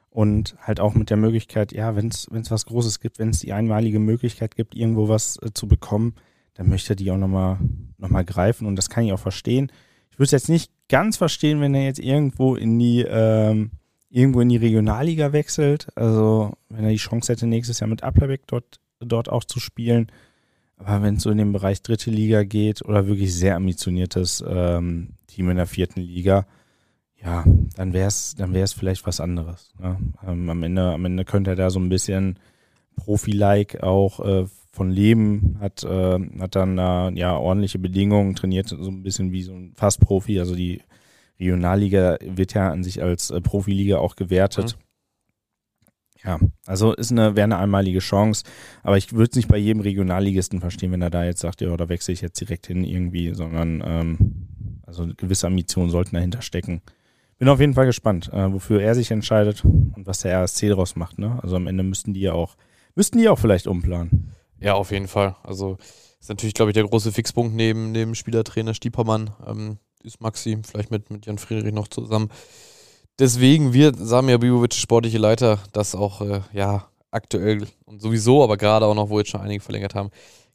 [0.09, 3.53] und halt auch mit der Möglichkeit, ja, wenn es was Großes gibt, wenn es die
[3.53, 6.15] einmalige Möglichkeit gibt, irgendwo was äh, zu bekommen,
[6.55, 7.59] dann möchte er die auch nochmal
[7.99, 9.71] noch mal greifen und das kann ich auch verstehen.
[10.11, 13.73] Ich würde es jetzt nicht ganz verstehen, wenn er jetzt irgendwo in die ähm,
[14.09, 18.47] irgendwo in die Regionalliga wechselt, also wenn er die Chance hätte, nächstes Jahr mit Applerbeck
[18.47, 20.11] dort, dort auch zu spielen.
[20.79, 25.15] Aber wenn es so in den Bereich dritte Liga geht oder wirklich sehr ambitioniertes ähm,
[25.27, 26.47] Team in der vierten Liga,
[27.23, 27.45] ja,
[27.77, 29.73] dann wäre es dann wär's vielleicht was anderes.
[29.81, 29.97] Ne?
[30.27, 32.39] Ähm, am, Ende, am Ende könnte er da so ein bisschen
[32.97, 38.91] Profi-like auch äh, von leben, hat, äh, hat dann äh, ja ordentliche Bedingungen, trainiert so
[38.91, 40.39] ein bisschen wie so ein Fast-Profi.
[40.39, 40.83] Also die
[41.41, 44.77] Regionalliga wird ja an sich als äh, Profiliga auch gewertet.
[44.77, 44.86] Mhm.
[46.27, 48.43] Ja, also ist eine, wäre eine einmalige Chance,
[48.83, 51.75] aber ich würde es nicht bei jedem Regionalligisten verstehen, wenn er da jetzt sagt, ja,
[51.77, 56.83] da wechsle ich jetzt direkt hin irgendwie, sondern ähm, also gewisse Ambitionen sollten dahinter stecken.
[57.39, 60.97] Bin auf jeden Fall gespannt, äh, wofür er sich entscheidet und was der RSC daraus
[60.97, 61.19] macht.
[61.19, 61.39] Ne?
[61.43, 62.57] Also am Ende müssten die ja auch,
[62.97, 64.33] müssten die auch vielleicht umplanen.
[64.59, 65.37] Ja, auf jeden Fall.
[65.45, 65.77] Also
[66.19, 69.31] ist natürlich, glaube ich, der große Fixpunkt neben dem Spielertrainer Stiepermann.
[69.47, 72.31] Ähm, ist Maxi, vielleicht mit, mit Jan Friedrich noch zusammen.
[73.19, 78.85] Deswegen wird Samir Bibovic, sportliche Leiter, das auch äh, ja aktuell und sowieso, aber gerade
[78.85, 80.11] auch noch, wo jetzt schon einige verlängert haben,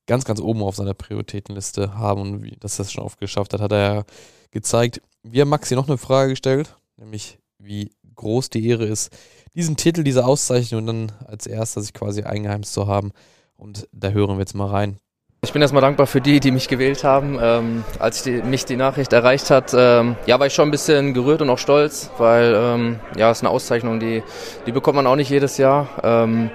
[0.05, 3.61] ganz, ganz oben auf seiner Prioritätenliste haben und wie dass das schon oft geschafft hat,
[3.61, 4.03] hat er ja
[4.51, 5.01] gezeigt.
[5.23, 9.11] Wir haben Maxi noch eine Frage gestellt, nämlich wie groß die Ehre ist,
[9.55, 13.11] diesen Titel, diese Auszeichnung dann als erster sich quasi eingeheimst zu haben.
[13.55, 14.97] Und da hören wir jetzt mal rein.
[15.43, 17.39] Ich bin erstmal dankbar für die, die mich gewählt haben.
[17.41, 21.15] Ähm, als die, mich die Nachricht erreicht hat, ähm, ja, war ich schon ein bisschen
[21.15, 24.21] gerührt und auch stolz, weil ähm, ja, es ist eine Auszeichnung, die,
[24.67, 25.89] die bekommt man auch nicht jedes Jahr.
[26.03, 26.51] Ähm,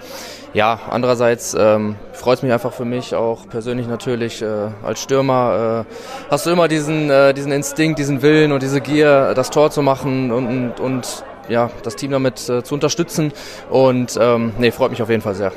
[0.54, 4.40] ja, andererseits ähm, freut es mich einfach für mich, auch persönlich natürlich.
[4.40, 8.80] Äh, als Stürmer äh, hast du immer diesen, äh, diesen Instinkt, diesen Willen und diese
[8.80, 13.32] Gier, das Tor zu machen und, und, und ja, das Team damit äh, zu unterstützen.
[13.68, 15.50] Und ähm, nee, freut mich auf jeden Fall sehr.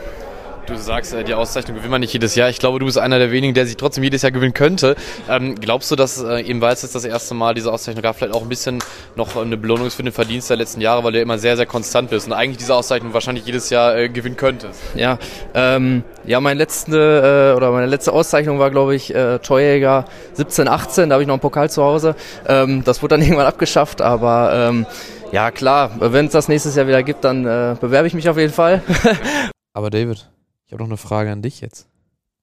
[0.70, 2.48] Du sagst, äh, die Auszeichnung gewinnt man nicht jedes Jahr.
[2.50, 4.96] Ich glaube, du bist einer der wenigen, der sich trotzdem jedes Jahr gewinnen könnte.
[5.28, 8.18] Ähm, glaubst du, dass äh, eben weil es jetzt das erste Mal diese Auszeichnung gab,
[8.18, 8.78] vielleicht auch ein bisschen
[9.16, 11.58] noch eine Belohnung ist für den Verdienst der letzten Jahre, weil du ja immer sehr,
[11.58, 14.80] sehr konstant bist und eigentlich diese Auszeichnung wahrscheinlich jedes Jahr äh, gewinnen könntest?
[14.94, 15.18] Ja,
[15.56, 20.68] ähm, ja, meine letzte äh, oder meine letzte Auszeichnung war, glaube ich, äh, Torjäger 17,
[20.68, 21.10] 18.
[21.10, 22.16] Da habe ich noch einen Pokal zu Hause.
[22.48, 24.86] Ähm, das wurde dann irgendwann abgeschafft, aber ähm,
[25.32, 28.38] ja, klar, wenn es das nächstes Jahr wieder gibt, dann äh, bewerbe ich mich auf
[28.38, 28.84] jeden Fall.
[29.74, 30.30] aber David,
[30.70, 31.88] ich habe noch eine Frage an dich jetzt,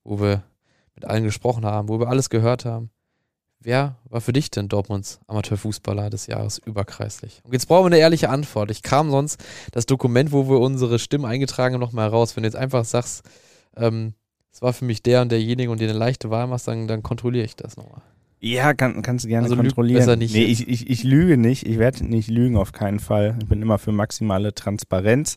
[0.02, 0.42] wo wir
[0.96, 2.90] mit allen gesprochen haben, wo wir alles gehört haben.
[3.60, 7.40] Wer war für dich denn Dortmunds Amateurfußballer des Jahres überkreislich?
[7.44, 8.72] Und jetzt brauchen wir eine ehrliche Antwort.
[8.72, 12.34] Ich kam sonst das Dokument, wo wir unsere Stimmen eingetragen haben, nochmal raus.
[12.34, 13.22] Wenn du jetzt einfach sagst,
[13.76, 14.14] ähm,
[14.50, 17.04] es war für mich der und derjenige und dir eine leichte Wahl machst, dann, dann
[17.04, 18.02] kontrolliere ich das nochmal.
[18.40, 20.00] Ja, kann, kannst du gerne also kontrollieren.
[20.00, 21.64] Besser nicht nee, ich, ich, ich lüge nicht.
[21.64, 23.36] Ich werde nicht lügen, auf keinen Fall.
[23.40, 25.36] Ich bin immer für maximale Transparenz.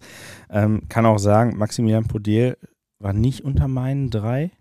[0.50, 2.58] Ähm, kann auch sagen, Maximilian Podel
[3.00, 4.52] war nicht unter meinen drei.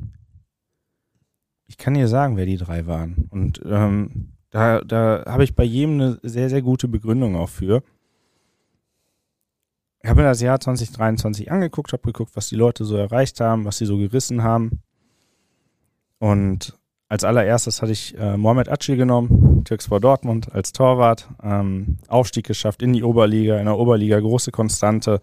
[1.67, 3.29] Ich kann dir sagen, wer die drei waren.
[3.31, 7.83] Und ähm, da, da habe ich bei jedem eine sehr, sehr gute Begründung auch für.
[10.03, 13.65] Ich habe mir das Jahr 2023 angeguckt, habe geguckt, was die Leute so erreicht haben,
[13.65, 14.81] was sie so gerissen haben.
[16.19, 22.47] Und als allererstes hatte ich äh, Mohamed Acil genommen, Türkspor Dortmund als Torwart, ähm, Aufstieg
[22.47, 25.21] geschafft in die Oberliga, in der Oberliga große Konstante,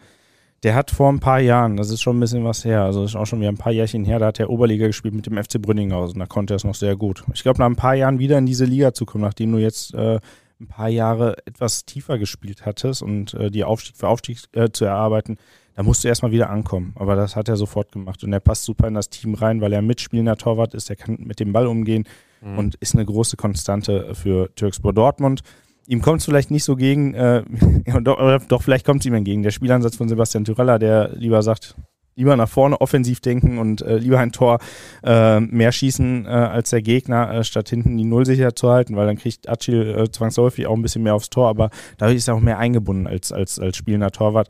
[0.66, 3.16] der hat vor ein paar Jahren, das ist schon ein bisschen was her, also ist
[3.16, 5.62] auch schon wieder ein paar Jährchen her, da hat er Oberliga gespielt mit dem FC
[5.62, 7.24] Brünninghausen, da konnte er es noch sehr gut.
[7.36, 9.94] Ich glaube, nach ein paar Jahren wieder in diese Liga zu kommen, nachdem du jetzt
[9.94, 10.20] äh,
[10.60, 14.86] ein paar Jahre etwas tiefer gespielt hattest und äh, die Aufstieg für Aufstieg äh, zu
[14.86, 15.38] erarbeiten,
[15.76, 16.94] da musst du erstmal wieder ankommen.
[16.96, 19.72] Aber das hat er sofort gemacht und er passt super in das Team rein, weil
[19.72, 22.06] er ein mitspielender Torwart ist, er kann mit dem Ball umgehen
[22.42, 22.58] mhm.
[22.58, 25.42] und ist eine große Konstante für Türkspor Dortmund.
[25.88, 27.44] Ihm kommt es vielleicht nicht so gegen, äh,
[28.02, 29.44] doch, doch, vielleicht kommt es ihm entgegen.
[29.44, 31.76] Der Spielansatz von Sebastian Tyrella, der lieber sagt,
[32.16, 34.60] lieber nach vorne offensiv denken und äh, lieber ein Tor
[35.04, 38.96] äh, mehr schießen äh, als der Gegner, äh, statt hinten die Null sicher zu halten,
[38.96, 42.28] weil dann kriegt Acil äh, zwangsläufig auch ein bisschen mehr aufs Tor, aber dadurch ist
[42.28, 44.48] er auch mehr eingebunden als, als, als spielender Torwart.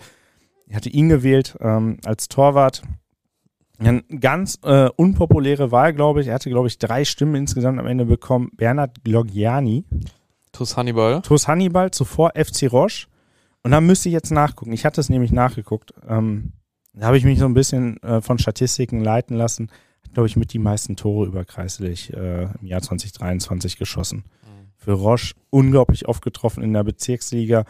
[0.68, 2.84] Ich hatte ihn gewählt ähm, als Torwart.
[3.78, 6.28] Eine ganz äh, unpopuläre Wahl, glaube ich.
[6.28, 8.50] Er hatte, glaube ich, drei Stimmen insgesamt am Ende bekommen.
[8.56, 9.84] Bernhard Glogiani.
[10.56, 11.22] TuS Hannibal.
[11.22, 13.08] TuS Hannibal, zuvor FC Roche.
[13.64, 14.72] Und da müsste ich jetzt nachgucken.
[14.72, 15.94] Ich hatte es nämlich nachgeguckt.
[16.08, 16.54] Ähm,
[16.94, 19.70] da habe ich mich so ein bisschen äh, von Statistiken leiten lassen.
[20.04, 24.20] Hat, glaube ich, mit die meisten Tore über Kreislich äh, im Jahr 2023 geschossen.
[24.44, 24.70] Mhm.
[24.78, 27.66] Für Roche unglaublich oft getroffen in der Bezirksliga.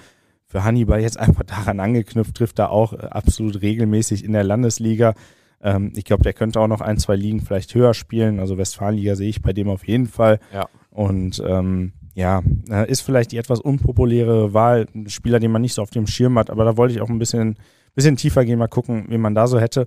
[0.46, 5.16] Für Hannibal jetzt einfach daran angeknüpft, trifft er auch äh, absolut regelmäßig in der Landesliga.
[5.60, 8.40] Ähm, ich glaube, der könnte auch noch ein, zwei Ligen vielleicht höher spielen.
[8.40, 10.40] Also Westfalenliga sehe ich bei dem auf jeden Fall.
[10.54, 10.68] Ja.
[10.92, 15.76] Und ähm, ja, äh, ist vielleicht die etwas unpopuläre Wahl, ein Spieler, den man nicht
[15.76, 17.58] so auf dem Schirm hat, aber da wollte ich auch ein bisschen
[17.96, 19.86] bisschen tiefer gehen, mal gucken, wie man da so hätte.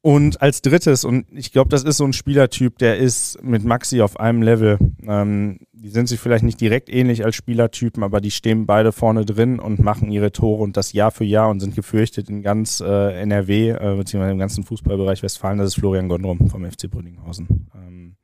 [0.00, 4.02] Und als drittes, und ich glaube, das ist so ein Spielertyp, der ist mit Maxi
[4.02, 4.78] auf einem Level.
[5.04, 9.24] Ähm, die sind sich vielleicht nicht direkt ähnlich als Spielertypen, aber die stehen beide vorne
[9.24, 12.80] drin und machen ihre Tore und das Jahr für Jahr und sind gefürchtet in ganz
[12.80, 15.58] äh, NRW, äh, beziehungsweise im ganzen Fußballbereich Westfalen.
[15.58, 17.68] Das ist Florian Gondrum vom FC Brünninghausen.
[17.74, 18.14] Ähm,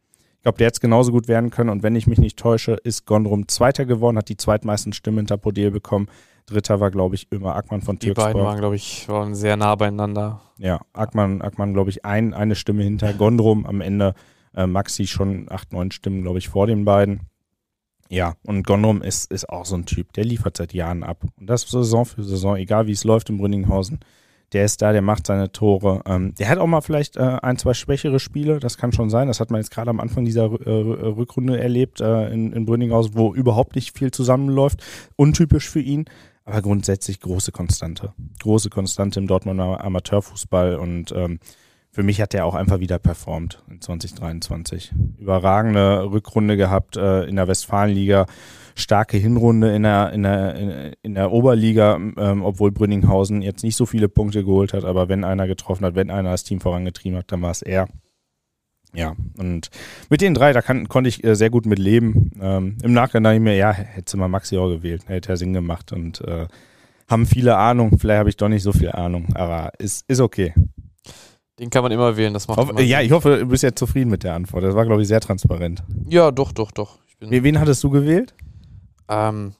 [0.42, 2.72] ich glaube, der hätte es genauso gut werden können und wenn ich mich nicht täusche,
[2.72, 6.08] ist Gondrum Zweiter geworden, hat die zweitmeisten Stimmen hinter Podel bekommen.
[6.46, 8.30] Dritter war, glaube ich, immer Ackmann von Türksport.
[8.30, 10.40] Die beiden waren, glaube ich, waren sehr nah beieinander.
[10.58, 13.66] Ja, Ackmann, Ackmann glaube ich, ein, eine Stimme hinter Gondrum.
[13.66, 14.14] Am Ende
[14.56, 17.20] äh, Maxi schon acht, neun Stimmen, glaube ich, vor den beiden.
[18.08, 21.22] Ja, und Gondrum ist, ist auch so ein Typ, der liefert seit Jahren ab.
[21.38, 24.00] Und das Saison für Saison, egal wie es läuft in Brünninghausen.
[24.52, 26.02] Der ist da, der macht seine Tore.
[26.06, 29.28] Ähm, der hat auch mal vielleicht äh, ein, zwei schwächere Spiele, das kann schon sein.
[29.28, 33.14] Das hat man jetzt gerade am Anfang dieser äh, Rückrunde erlebt äh, in, in Brünninghausen,
[33.14, 34.82] wo überhaupt nicht viel zusammenläuft.
[35.16, 36.06] Untypisch für ihn
[36.44, 38.14] aber grundsätzlich große Konstante.
[38.40, 41.38] Große Konstante im Dortmunder Amateurfußball und ähm,
[41.90, 44.92] für mich hat er auch einfach wieder performt in 2023.
[45.18, 48.26] Überragende Rückrunde gehabt äh, in der Westfalenliga,
[48.74, 53.86] starke Hinrunde in der, in der, in der Oberliga, ähm, obwohl Brünninghausen jetzt nicht so
[53.86, 57.30] viele Punkte geholt hat, aber wenn einer getroffen hat, wenn einer das Team vorangetrieben hat,
[57.32, 57.88] dann war es er.
[58.94, 59.70] Ja, und
[60.10, 62.30] mit den drei, da kann, konnte ich äh, sehr gut mit leben.
[62.40, 65.54] Ähm, Im Nachgang dachte ich mir, ja, hätte mal Maxi auch gewählt, hätte ja Sinn
[65.54, 66.46] gemacht und äh,
[67.08, 67.98] haben viele Ahnung.
[67.98, 70.52] Vielleicht habe ich doch nicht so viel Ahnung, aber ist, ist okay.
[71.58, 74.10] Den kann man immer wählen, das macht Hoff, Ja, ich hoffe, du bist jetzt zufrieden
[74.10, 74.64] mit der Antwort.
[74.64, 75.82] Das war, glaube ich, sehr transparent.
[76.08, 76.98] Ja, doch, doch, doch.
[77.20, 78.34] Wen hattest du gewählt?
[79.12, 79.52] Ähm,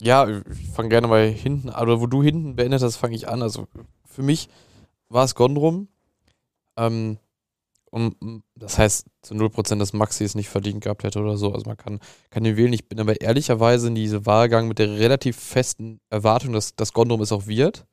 [0.00, 3.40] ja, ich fange gerne mal hinten, aber wo du hinten beendet hast, fange ich an.
[3.40, 3.68] Also
[4.04, 4.48] für mich
[5.08, 5.88] war es Gondrum.
[6.76, 7.18] Ähm,
[7.90, 11.52] und das heißt zu 0%, dass Maxi es nicht verdient gehabt hätte oder so.
[11.52, 12.72] Also man kann, kann den wählen.
[12.72, 16.92] Ich bin aber ehrlicherweise in diese Wahl gegangen mit der relativ festen Erwartung, dass das
[16.92, 17.86] Gondrum es auch wird.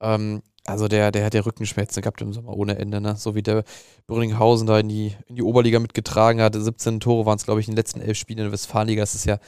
[0.00, 3.16] Ähm, also der, der hat ja Rückenschmerzen gehabt im Sommer ohne Ende, ne?
[3.16, 3.64] So wie der
[4.06, 6.54] Brünninghausen da in die, in die Oberliga mitgetragen hat.
[6.54, 9.02] 17 Tore waren es, glaube ich, in den letzten elf Spielen in der Westfalenliga.
[9.02, 9.38] Das ist ja,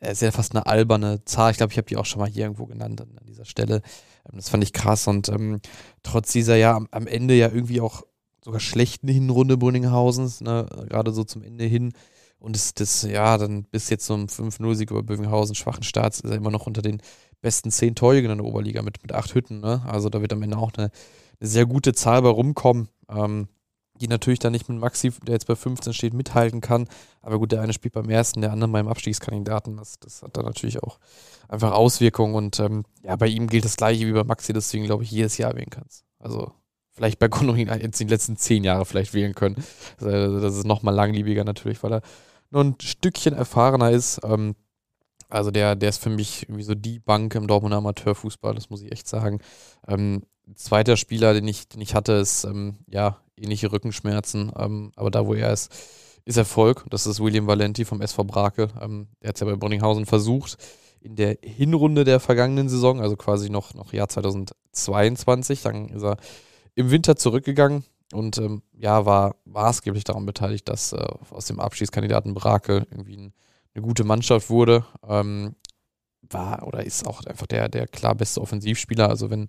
[0.00, 1.50] ist ja fast eine alberne Zahl.
[1.50, 3.82] Ich glaube, ich habe die auch schon mal hier irgendwo genannt an, dieser Stelle.
[4.26, 5.60] Ähm, das fand ich krass und ähm,
[6.02, 8.02] trotz dieser ja am, Ende ja irgendwie auch
[8.44, 11.92] sogar schlechten Hinrunde Brünninghausens, ne, gerade so zum Ende hin.
[12.38, 16.36] Und das, das ja, dann bis jetzt zum 5-0-Sieg über Bövinghausen, schwachen Starts, ist er
[16.36, 17.02] immer noch unter den
[17.40, 19.60] besten zehn Torjägern in der Oberliga mit, mit acht Hütten.
[19.60, 19.82] Ne?
[19.86, 20.90] Also da wird am Ende auch eine,
[21.40, 23.48] eine sehr gute Zahl bei rumkommen, ähm,
[23.98, 26.88] die natürlich dann nicht mit Maxi, der jetzt bei 15 steht, mithalten kann.
[27.22, 29.76] Aber gut, der eine spielt beim ersten, der andere beim Abstiegskandidaten.
[29.76, 30.98] Das, das hat da natürlich auch
[31.48, 32.34] einfach Auswirkungen.
[32.34, 35.38] Und ähm, ja, bei ihm gilt das gleiche wie bei Maxi, deswegen glaube ich, jedes
[35.38, 36.04] Jahr wählen kannst.
[36.18, 36.52] Also
[36.92, 39.56] vielleicht bei Gondorin jetzt in den letzten zehn Jahren vielleicht wählen können.
[40.00, 42.02] Das ist nochmal langliebiger natürlich, weil er
[42.50, 44.20] nur ein Stückchen erfahrener ist.
[44.24, 44.54] Ähm,
[45.28, 48.82] also der, der ist für mich irgendwie so die Bank im Dortmunder Amateurfußball, das muss
[48.82, 49.40] ich echt sagen.
[49.86, 50.22] Ähm,
[50.54, 55.26] zweiter Spieler, den ich, den ich hatte, ist ähm, ja ähnliche Rückenschmerzen, ähm, aber da,
[55.26, 55.72] wo er ist,
[56.24, 56.84] ist Erfolg.
[56.90, 58.68] Das ist William Valenti vom SV Brake.
[58.80, 60.56] Ähm, der hat es ja bei Bronninghausen versucht.
[61.00, 66.16] In der Hinrunde der vergangenen Saison, also quasi noch, noch Jahr 2022, dann ist er
[66.74, 72.34] im Winter zurückgegangen und ähm, ja, war maßgeblich daran beteiligt, dass äh, aus dem Abschiedskandidaten
[72.34, 73.34] Brakel irgendwie ein,
[73.78, 74.84] eine gute Mannschaft wurde.
[75.08, 75.54] Ähm,
[76.30, 79.08] war oder ist auch einfach der, der klar beste Offensivspieler.
[79.08, 79.48] Also wenn,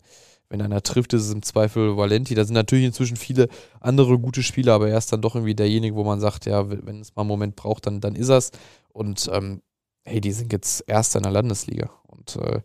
[0.50, 2.36] wenn einer trifft, ist es im Zweifel Valenti.
[2.36, 3.50] Da sind natürlich inzwischen viele
[3.82, 7.02] andere gute Spieler, aber er ist dann doch irgendwie derjenige, wo man sagt, ja, wenn
[7.02, 8.52] es mal einen Moment braucht, dann, dann ist er's.
[8.94, 9.62] Und ähm,
[10.06, 11.89] hey, die sind jetzt Erster in der Landesliga.
[12.08, 12.62] Und äh,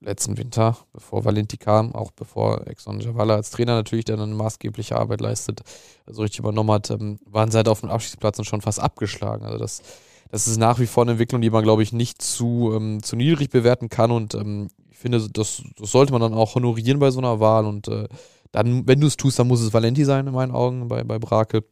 [0.00, 4.96] letzten Winter, bevor Valenti kam, auch bevor Exxon Javala als Trainer natürlich dann eine maßgebliche
[4.96, 5.62] Arbeit leistet,
[6.06, 9.44] so richtig übernommen hat, ähm, waren sie halt auf dem Abschiedsplatz und schon fast abgeschlagen.
[9.44, 9.82] Also das,
[10.30, 13.16] das ist nach wie vor eine Entwicklung, die man, glaube ich, nicht zu, ähm, zu
[13.16, 14.10] niedrig bewerten kann.
[14.10, 17.66] Und ähm, ich finde, das, das sollte man dann auch honorieren bei so einer Wahl.
[17.66, 18.08] Und äh,
[18.52, 21.18] dann, wenn du es tust, dann muss es Valenti sein, in meinen Augen, bei, bei
[21.18, 21.64] Brakel.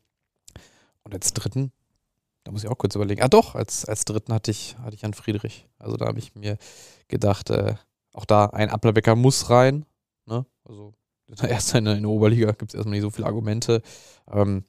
[1.03, 1.73] Und als dritten,
[2.45, 3.23] da muss ich auch kurz überlegen.
[3.23, 5.67] Ah doch, als, als dritten hatte ich, hatte ich Jan Friedrich.
[5.79, 6.59] Also da habe ich mir
[7.09, 7.75] gedacht, äh,
[8.13, 9.87] auch da ein Applerbecker muss rein.
[10.27, 10.47] Ne?
[10.65, 10.95] Also
[11.43, 13.83] erst in der, in der Oberliga gibt es erstmal nicht so viele Argumente.
[14.31, 14.65] Ähm,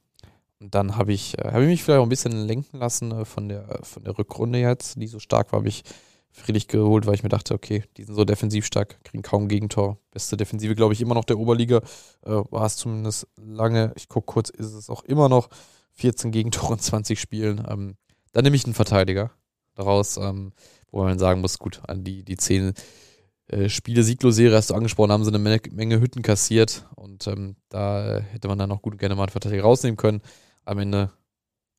[0.71, 3.49] dann habe ich, äh, hab ich mich vielleicht auch ein bisschen lenken lassen äh, von,
[3.49, 5.83] der, von der Rückrunde jetzt, die so stark war, habe ich
[6.31, 9.97] Friedrich geholt, weil ich mir dachte, okay, die sind so defensiv stark, kriegen kaum Gegentor.
[10.11, 11.77] Beste Defensive, glaube ich, immer noch der Oberliga.
[12.25, 13.93] Äh, war es zumindest lange.
[13.95, 15.49] Ich gucke kurz, ist es auch immer noch
[15.93, 17.65] 14 Gegentore in 20 Spielen.
[17.69, 17.95] Ähm,
[18.33, 19.31] dann nehme ich einen Verteidiger
[19.75, 20.51] daraus, ähm,
[20.91, 22.73] wo man sagen muss, gut, an die, die 10
[23.47, 27.55] äh, Spiele Sieglos-Serie hast du angesprochen, haben sie eine Menge, Menge Hütten kassiert und ähm,
[27.69, 30.21] da hätte man dann auch gut gerne mal einen Verteidiger rausnehmen können.
[30.65, 31.11] Am Ende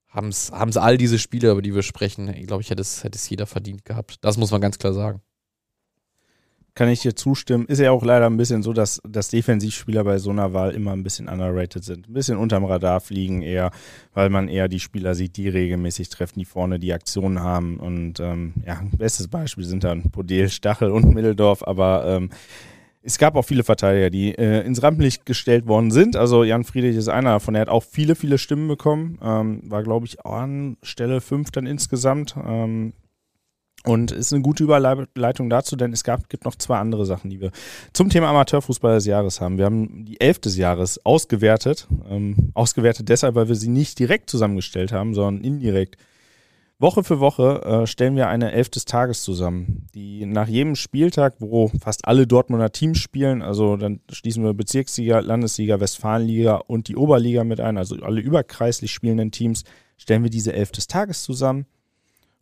[0.08, 3.16] haben es all diese Spiele, über die wir sprechen, ich glaube ich, hätte es, hätte
[3.16, 4.16] es jeder verdient gehabt.
[4.22, 5.20] Das muss man ganz klar sagen.
[6.74, 7.64] Kann ich dir zustimmen.
[7.66, 10.92] Ist ja auch leider ein bisschen so, dass, dass Defensivspieler bei so einer Wahl immer
[10.92, 12.06] ein bisschen underrated sind.
[12.06, 13.70] Ein bisschen unterm Radar fliegen eher,
[14.12, 17.78] weil man eher die Spieler sieht, die regelmäßig treffen, die vorne die Aktionen haben.
[17.78, 22.30] Und ähm, ja, bestes Beispiel sind dann Podel, Stachel und Mitteldorf, aber ähm,
[23.06, 26.16] es gab auch viele Verteidiger, die äh, ins Rampenlicht gestellt worden sind.
[26.16, 27.54] Also Jan Friedrich ist einer davon.
[27.54, 29.18] Er hat auch viele, viele Stimmen bekommen.
[29.22, 32.34] Ähm, war, glaube ich, an Stelle 5 dann insgesamt.
[32.44, 32.94] Ähm,
[33.84, 37.40] und ist eine gute Überleitung dazu, denn es gab, gibt noch zwei andere Sachen, die
[37.40, 37.52] wir
[37.92, 39.58] zum Thema Amateurfußball des Jahres haben.
[39.58, 41.86] Wir haben die Elf des Jahres ausgewertet.
[42.10, 45.96] Ähm, ausgewertet deshalb, weil wir sie nicht direkt zusammengestellt haben, sondern indirekt.
[46.78, 51.36] Woche für Woche äh, stellen wir eine Elf des Tages zusammen, die nach jedem Spieltag,
[51.38, 56.96] wo fast alle Dortmunder Teams spielen, also dann schließen wir Bezirksliga, Landesliga, Westfalenliga und die
[56.96, 59.64] Oberliga mit ein, also alle überkreislich spielenden Teams,
[59.96, 61.64] stellen wir diese Elf des Tages zusammen.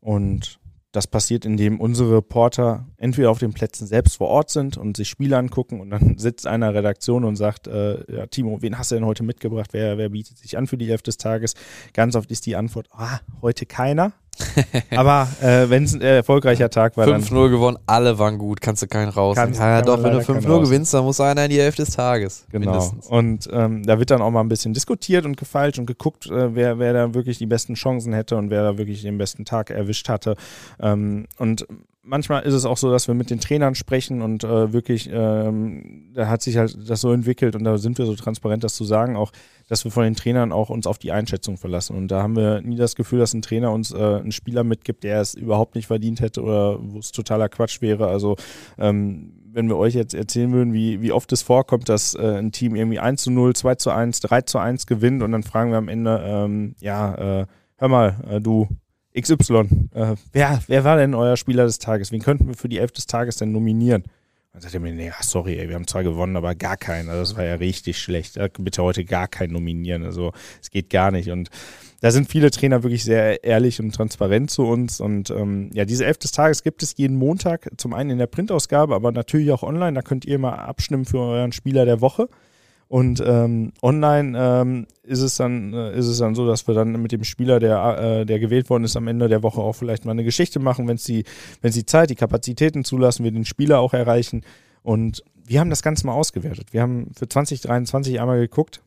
[0.01, 0.59] Und
[0.95, 5.09] das passiert, indem unsere Reporter entweder auf den Plätzen selbst vor Ort sind und sich
[5.09, 8.97] Spiele angucken und dann sitzt einer Redaktion und sagt, äh, ja, Timo, wen hast du
[8.97, 9.71] denn heute mitgebracht?
[9.73, 11.55] Wer, wer bietet sich an für die Elf des Tages?
[11.93, 14.13] Ganz oft ist die Antwort, ah, heute keiner.
[14.97, 17.07] Aber äh, wenn es ein erfolgreicher Tag war.
[17.07, 19.37] 5-0 gewonnen, alle waren gut, kannst du keinen raus.
[19.37, 21.95] Kannst, ja, kann doch, wenn du 5-0 gewinnst, dann muss einer in die Hälfte des
[21.95, 22.47] Tages.
[22.51, 22.73] Genau.
[22.73, 23.07] Mindestens.
[23.07, 26.55] Und ähm, da wird dann auch mal ein bisschen diskutiert und gefeilscht und geguckt, äh,
[26.55, 29.71] wer, wer da wirklich die besten Chancen hätte und wer da wirklich den besten Tag
[29.71, 30.37] erwischt hatte.
[30.81, 31.67] Ähm, und
[32.05, 36.13] manchmal ist es auch so, dass wir mit den Trainern sprechen und äh, wirklich, ähm,
[36.15, 38.85] da hat sich halt das so entwickelt und da sind wir so transparent, das zu
[38.85, 39.33] sagen, auch,
[39.69, 41.97] dass wir von den Trainern auch uns auf die Einschätzung verlassen.
[41.97, 45.05] Und da haben wir nie das Gefühl, dass ein Trainer uns äh, einen Spieler mitgibt,
[45.05, 48.09] der es überhaupt nicht verdient hätte oder wo es totaler Quatsch wäre.
[48.09, 48.37] Also
[48.79, 52.53] ähm, wenn wir euch jetzt erzählen würden, wie, wie oft es vorkommt, dass äh, ein
[52.53, 55.71] Team irgendwie 1 zu 0, 2 zu 1, 3 zu 1 gewinnt und dann fragen
[55.71, 58.69] wir am Ende, ähm, ja, äh, hör mal, äh, du
[59.19, 62.11] XY, äh, wer, wer war denn euer Spieler des Tages?
[62.11, 64.05] Wen könnten wir für die Elf des Tages denn nominieren?
[64.53, 67.09] Dann sagt er mir, nee, sorry, ey, wir haben zwar gewonnen, aber gar keinen.
[67.09, 68.39] Also das war ja richtig schlecht.
[68.59, 70.05] Bitte heute gar keinen nominieren.
[70.05, 71.31] Also es geht gar nicht.
[71.31, 71.51] Und
[72.01, 75.01] da sind viele Trainer wirklich sehr ehrlich und transparent zu uns.
[75.01, 78.29] Und ähm, ja, diese Elf des Tages gibt es jeden Montag, zum einen in der
[78.29, 79.95] Printausgabe, aber natürlich auch online.
[79.95, 82.29] Da könnt ihr mal abstimmen für euren Spieler der Woche.
[82.89, 86.93] Und ähm, online ähm, ist es dann äh, ist es dann so, dass wir dann
[87.01, 90.05] mit dem Spieler, der äh, der gewählt worden ist, am Ende der Woche auch vielleicht
[90.05, 91.25] mal eine Geschichte machen, wenn es die
[91.63, 94.43] wenn die Zeit, die Kapazitäten zulassen, wir den Spieler auch erreichen.
[94.83, 96.73] Und wir haben das Ganze mal ausgewertet.
[96.73, 98.83] Wir haben für 2023 einmal geguckt,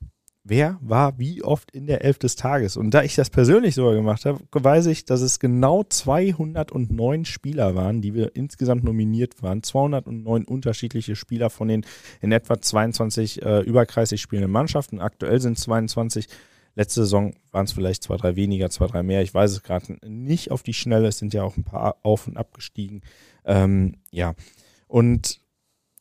[0.50, 2.78] wer war wie oft in der Elf des Tages.
[2.78, 7.76] Und da ich das persönlich sogar gemacht habe, weiß ich, dass es genau 209 Spieler
[7.76, 9.64] waren, die wir insgesamt nominiert waren.
[9.64, 11.86] 209 unterschiedliche Spieler von den
[12.22, 15.00] in etwa 22 äh, überkreisig spielenden Mannschaften.
[15.00, 16.28] Aktuell sind 22.
[16.76, 19.24] Letzte Saison waren es vielleicht zwei, drei weniger, zwei, drei mehr.
[19.24, 21.08] Ich weiß es gerade nicht auf die Schnelle.
[21.08, 23.02] Es sind ja auch ein paar auf und abgestiegen.
[23.46, 24.36] Ähm, ja.
[24.88, 25.42] Und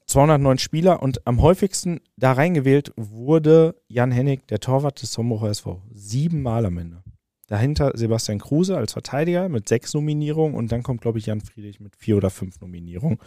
[0.07, 5.83] 209 Spieler und am häufigsten da reingewählt wurde Jan Hennig, der Torwart des Homburger SV.
[5.93, 7.03] Siebenmal am Ende.
[7.49, 11.79] Dahinter Sebastian Kruse als Verteidiger mit sechs Nominierungen und dann kommt, glaube ich, Jan Friedrich
[11.81, 13.19] mit vier oder fünf Nominierungen.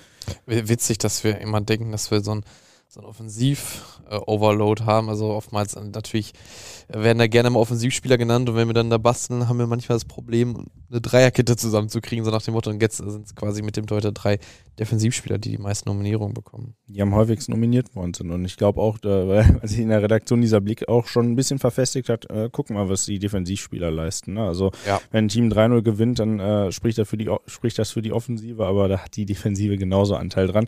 [0.45, 2.43] Witzig, dass wir immer denken, dass wir so ein
[2.91, 5.09] so ein Offensiv-Overload haben.
[5.09, 6.33] Also oftmals äh, natürlich
[6.87, 9.95] werden da gerne mal Offensivspieler genannt und wenn wir dann da basteln, haben wir manchmal
[9.95, 13.77] das Problem, eine Dreierkette zusammenzukriegen, so nach dem Motto, und jetzt sind es quasi mit
[13.77, 14.39] dem Torhüter drei
[14.79, 16.73] Defensivspieler, die die meisten Nominierungen bekommen.
[16.87, 20.01] Die am häufigsten nominiert worden sind und ich glaube auch, da, weil sich in der
[20.01, 23.91] Redaktion dieser Blick auch schon ein bisschen verfestigt hat, äh, guck mal, was die Defensivspieler
[23.91, 24.33] leisten.
[24.33, 24.47] Ne?
[24.47, 24.99] Also ja.
[25.11, 28.13] wenn ein Team 3-0 gewinnt, dann äh, spricht, das für die, spricht das für die
[28.13, 30.67] Offensive, aber da hat die Defensive genauso Anteil dran.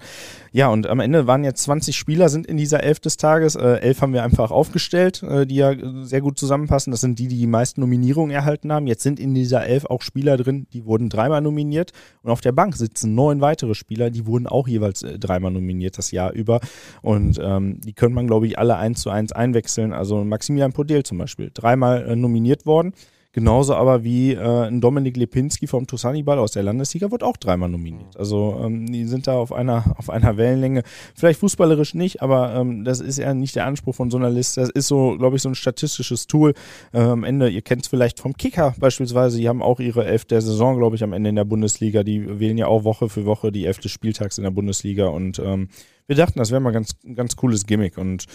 [0.51, 3.55] Ja, und am Ende waren jetzt 20 Spieler Spieler sind in dieser Elf des Tages.
[3.55, 6.91] Äh, elf haben wir einfach aufgestellt, äh, die ja sehr gut zusammenpassen.
[6.91, 8.85] Das sind die, die die meisten Nominierungen erhalten haben.
[8.85, 11.93] Jetzt sind in dieser Elf auch Spieler drin, die wurden dreimal nominiert.
[12.21, 15.97] Und auf der Bank sitzen neun weitere Spieler, die wurden auch jeweils äh, dreimal nominiert
[15.97, 16.59] das Jahr über.
[17.01, 19.93] Und ähm, die könnte man, glaube ich, alle eins zu eins einwechseln.
[19.93, 22.91] Also Maximilian Podel zum Beispiel, dreimal äh, nominiert worden.
[23.33, 27.69] Genauso aber wie äh, ein Dominik Lepinski vom Tusanibal aus der Landesliga wird auch dreimal
[27.69, 28.17] nominiert.
[28.17, 30.83] Also ähm, die sind da auf einer, auf einer Wellenlänge.
[31.15, 34.59] Vielleicht fußballerisch nicht, aber ähm, das ist ja nicht der Anspruch von so einer Liste.
[34.59, 36.53] Das ist so, glaube ich, so ein statistisches Tool.
[36.91, 40.25] Äh, am Ende, ihr kennt es vielleicht vom Kicker beispielsweise, die haben auch ihre Elf
[40.25, 42.03] der Saison, glaube ich, am Ende in der Bundesliga.
[42.03, 45.39] Die wählen ja auch Woche für Woche die Elf des Spieltags in der Bundesliga und
[45.39, 45.69] ähm,
[46.07, 48.25] wir dachten, das wäre mal ganz, ganz cooles Gimmick und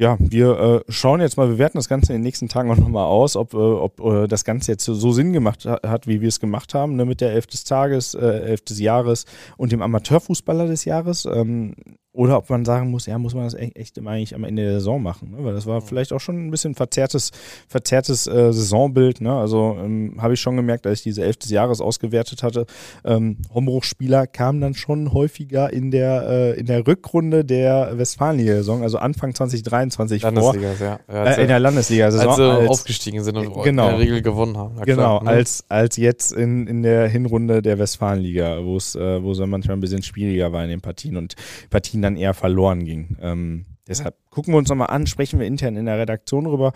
[0.00, 2.78] ja, wir äh, schauen jetzt mal, wir werten das Ganze in den nächsten Tagen auch
[2.78, 6.28] nochmal aus, ob, äh, ob äh, das Ganze jetzt so Sinn gemacht hat, wie wir
[6.28, 9.26] es gemacht haben, ne, mit der Elf des Tages, äh, Elf des Jahres
[9.58, 11.26] und dem Amateurfußballer des Jahres.
[11.26, 11.74] Ähm,
[12.12, 14.72] oder ob man sagen muss, ja, muss man das echt, echt eigentlich am Ende der
[14.74, 15.44] Saison machen, ne?
[15.44, 17.30] weil das war vielleicht auch schon ein bisschen verzerrtes,
[17.68, 19.20] verzerrtes äh, Saisonbild.
[19.20, 19.32] Ne?
[19.32, 22.66] Also ähm, habe ich schon gemerkt, als ich diese Elf des Jahres ausgewertet hatte,
[23.04, 28.98] ähm, Hombruch-Spieler kamen dann schon häufiger in der, äh, in der Rückrunde der Westfalenliga-Saison, also
[28.98, 30.86] Anfang 2023 Landesliga, vor.
[30.86, 31.00] Ja.
[31.08, 32.28] Ja, äh, in der Landesliga-Saison.
[32.28, 34.74] Also als, aufgestiegen sind und genau, in der Regel gewonnen haben.
[34.76, 35.30] Na genau, klar, ne?
[35.30, 39.76] als, als jetzt in, in der Hinrunde der Westfalenliga, wo es äh, wo es manchmal
[39.76, 41.34] ein bisschen schwieriger war in den Partien und
[41.70, 43.16] Partien dann eher verloren ging.
[43.20, 46.72] Ähm, deshalb gucken wir uns nochmal an, sprechen wir intern in der Redaktion rüber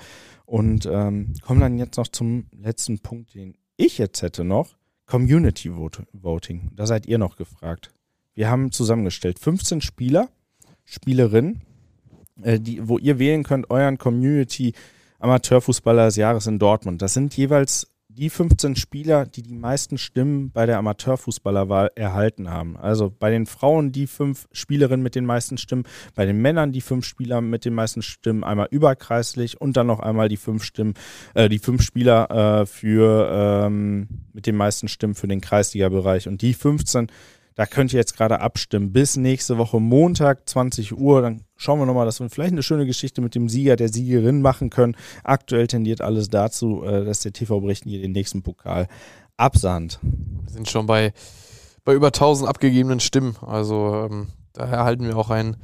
[0.46, 4.76] und ähm, kommen dann jetzt noch zum letzten Punkt, den ich jetzt hätte noch.
[5.06, 6.70] Community Voting.
[6.74, 7.90] Da seid ihr noch gefragt.
[8.34, 10.28] Wir haben zusammengestellt 15 Spieler,
[10.84, 11.62] Spielerinnen,
[12.42, 14.72] äh, die, wo ihr wählen könnt, euren Community
[15.18, 17.00] Amateurfußballer des Jahres in Dortmund.
[17.00, 22.76] Das sind jeweils die 15 Spieler, die die meisten Stimmen bei der Amateurfußballerwahl erhalten haben.
[22.76, 25.84] Also bei den Frauen die fünf Spielerinnen mit den meisten Stimmen,
[26.14, 30.00] bei den Männern die fünf Spieler mit den meisten Stimmen, einmal überkreislich und dann noch
[30.00, 30.94] einmal die fünf Stimmen,
[31.34, 36.28] äh, die fünf Spieler äh, für ähm, mit den meisten Stimmen für den Kreisliga-Bereich.
[36.28, 37.08] Und die 15
[37.54, 38.92] da könnt ihr jetzt gerade abstimmen.
[38.92, 41.22] Bis nächste Woche Montag, 20 Uhr.
[41.22, 44.42] Dann schauen wir nochmal, dass wir vielleicht eine schöne Geschichte mit dem Sieger, der Siegerin
[44.42, 44.96] machen können.
[45.22, 48.88] Aktuell tendiert alles dazu, äh, dass der TV Brechten hier den nächsten Pokal
[49.36, 50.00] absahnt.
[50.02, 51.12] Wir sind schon bei,
[51.84, 53.36] bei über 1000 abgegebenen Stimmen.
[53.40, 55.56] Also ähm, daher erhalten wir auch ein,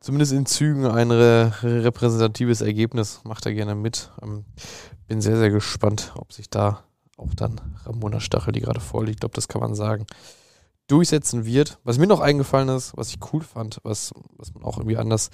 [0.00, 3.20] zumindest in Zügen, ein re repräsentatives Ergebnis.
[3.22, 4.10] Macht er gerne mit.
[4.20, 4.46] Ähm,
[5.06, 6.82] bin sehr, sehr gespannt, ob sich da
[7.16, 10.06] auch dann Ramona Stachel, die gerade vorliegt, glaube, das kann man sagen,
[10.92, 11.78] durchsetzen wird.
[11.84, 15.30] Was mir noch eingefallen ist, was ich cool fand, was, was man auch irgendwie anders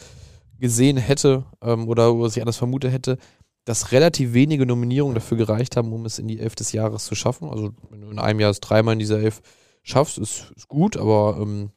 [0.58, 3.18] gesehen hätte ähm, oder was ich anders vermutet hätte,
[3.64, 7.14] dass relativ wenige Nominierungen dafür gereicht haben, um es in die Elf des Jahres zu
[7.14, 7.50] schaffen.
[7.50, 9.42] Also wenn du in einem Jahr es dreimal in dieser Elf
[9.82, 11.70] schaffst, ist, ist gut, aber ähm,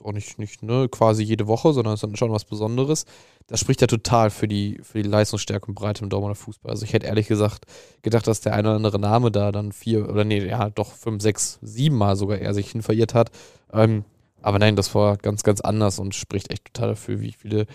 [0.00, 3.04] ist auch nicht, nicht ne, quasi jede Woche, sondern ist dann schon was Besonderes.
[3.46, 6.70] Das spricht ja total für die, für die Leistungsstärke und Breite im Dortmunder Fußball.
[6.70, 7.66] Also ich hätte ehrlich gesagt
[8.02, 11.22] gedacht, dass der eine oder andere Name da dann vier oder nee, ja, doch fünf,
[11.22, 13.30] sechs, sieben Mal sogar er sich hin verirrt hat.
[13.72, 14.04] Ähm,
[14.42, 17.66] aber nein, das war ganz, ganz anders und spricht echt total dafür, wie viele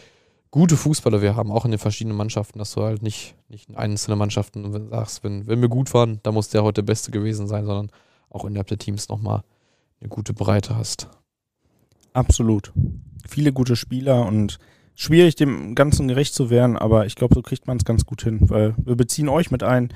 [0.50, 4.18] gute Fußballer wir haben, auch in den verschiedenen Mannschaften, dass du halt nicht, nicht in
[4.18, 7.66] Mannschaften sagst, wenn, wenn wir gut waren, da muss der heute der Beste gewesen sein,
[7.66, 7.92] sondern
[8.30, 9.44] auch innerhalb der Teams nochmal
[10.00, 11.10] eine gute Breite hast.
[12.16, 12.72] Absolut.
[13.28, 14.58] Viele gute Spieler und
[14.96, 18.24] schwierig, dem Ganzen gerecht zu werden, aber ich glaube, so kriegt man es ganz gut
[18.24, 19.90] hin, weil wir beziehen euch mit ein,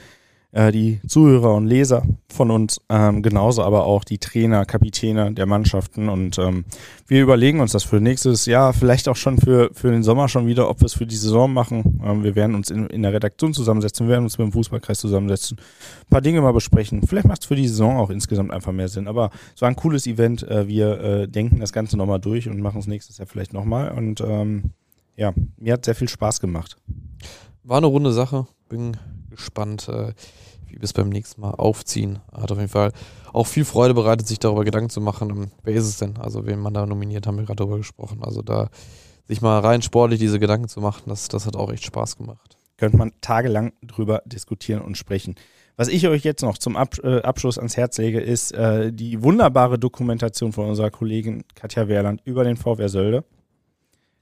[0.51, 5.45] äh, die Zuhörer und Leser von uns, ähm, genauso aber auch die Trainer, Kapitäne der
[5.45, 6.65] Mannschaften und ähm,
[7.07, 10.47] wir überlegen uns das für nächstes Jahr, vielleicht auch schon für, für den Sommer schon
[10.47, 12.01] wieder, ob wir es für die Saison machen.
[12.03, 14.99] Ähm, wir werden uns in, in der Redaktion zusammensetzen, wir werden uns mit dem Fußballkreis
[14.99, 17.05] zusammensetzen, ein paar Dinge mal besprechen.
[17.05, 19.75] Vielleicht macht es für die Saison auch insgesamt einfach mehr Sinn, aber es war ein
[19.75, 20.43] cooles Event.
[20.43, 23.91] Äh, wir äh, denken das Ganze nochmal durch und machen es nächstes Jahr vielleicht nochmal
[23.91, 24.71] und ähm,
[25.15, 26.77] ja, mir hat sehr viel Spaß gemacht.
[27.63, 28.47] War eine runde Sache.
[28.69, 28.95] Bin
[29.29, 30.13] gespannt, äh,
[30.67, 32.19] wie wir es beim nächsten Mal aufziehen.
[32.31, 32.91] Hat auf jeden Fall
[33.33, 35.29] auch viel Freude bereitet, sich darüber Gedanken zu machen.
[35.29, 36.17] Ähm, wer ist es denn?
[36.17, 38.23] Also, wen man da nominiert, haben wir gerade darüber gesprochen.
[38.23, 38.69] Also, da
[39.27, 42.57] sich mal rein sportlich diese Gedanken zu machen, das, das hat auch echt Spaß gemacht.
[42.77, 45.35] Könnte man tagelang drüber diskutieren und sprechen.
[45.79, 49.23] Was ich euch jetzt noch zum Ab äh, Abschluss ans Herz lege, ist äh, die
[49.23, 53.23] wunderbare Dokumentation von unserer Kollegin Katja Wehrland über den VW Sölde.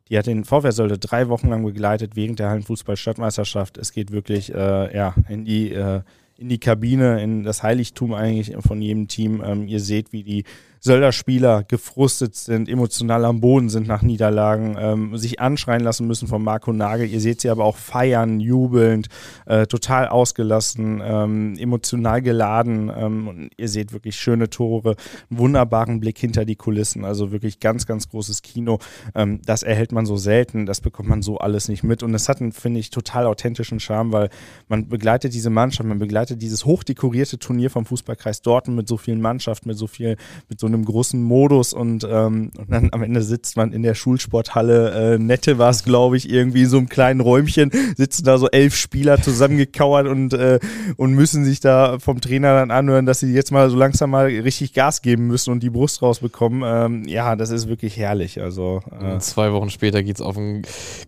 [0.10, 3.78] Die hat den VfR drei Wochen lang begleitet während der Hallenfußball-Stadtmeisterschaft.
[3.78, 6.01] Es geht wirklich äh, ja, in, die, äh,
[6.38, 9.43] in die Kabine, in das Heiligtum eigentlich von jedem Team.
[9.45, 10.43] Ähm, ihr seht, wie die
[10.82, 16.43] Sölder-Spieler gefrustet sind, emotional am Boden sind nach Niederlagen, ähm, sich anschreien lassen müssen von
[16.43, 17.07] Marco Nagel.
[17.07, 19.07] Ihr seht sie aber auch feiern, jubelnd,
[19.45, 22.91] äh, total ausgelassen, ähm, emotional geladen.
[22.95, 24.95] Ähm, und ihr seht wirklich schöne Tore,
[25.30, 27.05] wunderbaren Blick hinter die Kulissen.
[27.05, 28.80] Also wirklich ganz, ganz großes Kino.
[29.15, 32.03] Ähm, das erhält man so selten, das bekommt man so alles nicht mit.
[32.03, 34.30] Und es hat einen, finde ich, total authentischen Charme, weil
[34.67, 39.21] man begleitet diese Mannschaft, man begleitet dieses hochdekorierte Turnier vom Fußballkreis Dortmund mit so vielen
[39.21, 40.17] Mannschaften, mit so viel,
[40.49, 43.95] mit so einem großen Modus und, ähm, und dann am Ende sitzt man in der
[43.95, 48.38] Schulsporthalle, äh, Nette war es, glaube ich, irgendwie in so einem kleinen Räumchen, sitzen da
[48.38, 50.59] so elf Spieler zusammengekauert und, äh,
[50.97, 54.26] und müssen sich da vom Trainer dann anhören, dass sie jetzt mal so langsam mal
[54.26, 56.63] richtig Gas geben müssen und die Brust rausbekommen.
[56.65, 58.41] Ähm, ja, das ist wirklich herrlich.
[58.41, 60.63] Also äh zwei Wochen später geht es auf einen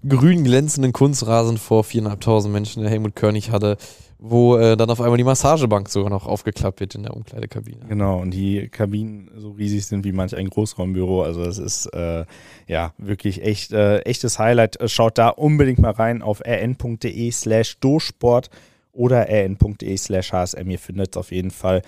[0.07, 3.78] grün glänzenden Kunstrasen vor viereinhalbtausend Menschen, der Helmut Körnig hatte
[4.22, 7.86] wo äh, dann auf einmal die Massagebank sogar noch aufgeklappt wird in der Umkleidekabine.
[7.88, 11.24] Genau, und die Kabinen so riesig sind wie manch ein Großraumbüro.
[11.24, 12.26] Also es ist äh,
[12.67, 14.78] ja wirklich echt äh, echtes Highlight.
[14.91, 18.49] Schaut da unbedingt mal rein auf rn.de slash dosport
[18.91, 20.70] oder rn.de slash hsm.
[20.70, 21.82] Ihr findet es auf jeden Fall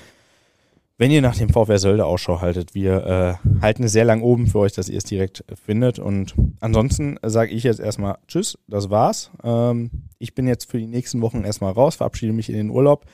[1.02, 2.76] wenn ihr nach dem VfR Sölde Ausschau haltet.
[2.76, 5.97] Wir äh, halten es sehr lang oben für euch, dass ihr es direkt findet.
[5.97, 9.32] Und ansonsten sage ich jetzt erstmal Tschüss, das war's.
[9.43, 9.89] Ähm,
[10.20, 13.08] ich bin jetzt für die nächsten Wochen erstmal raus, verabschiede mich in den Urlaub.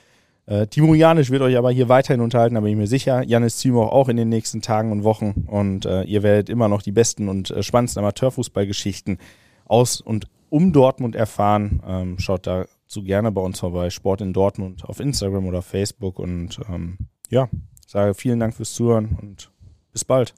[0.47, 3.23] Äh, Timo Janisch wird euch aber hier weiterhin unterhalten, da bin ich mir sicher.
[3.23, 5.45] Janis Timo auch in den nächsten Tagen und Wochen.
[5.47, 9.17] Und äh, ihr werdet immer noch die besten und äh, spannendsten Amateurfußballgeschichten
[9.63, 11.81] aus und um Dortmund erfahren.
[11.87, 13.89] Ähm, schaut dazu gerne bei uns vorbei.
[13.91, 16.19] Sport in Dortmund auf Instagram oder Facebook.
[16.19, 16.97] Und ähm,
[17.29, 17.47] ja,
[17.87, 19.51] sage vielen Dank fürs Zuhören und
[19.91, 20.35] bis bald.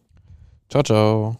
[0.70, 1.39] Ciao, ciao.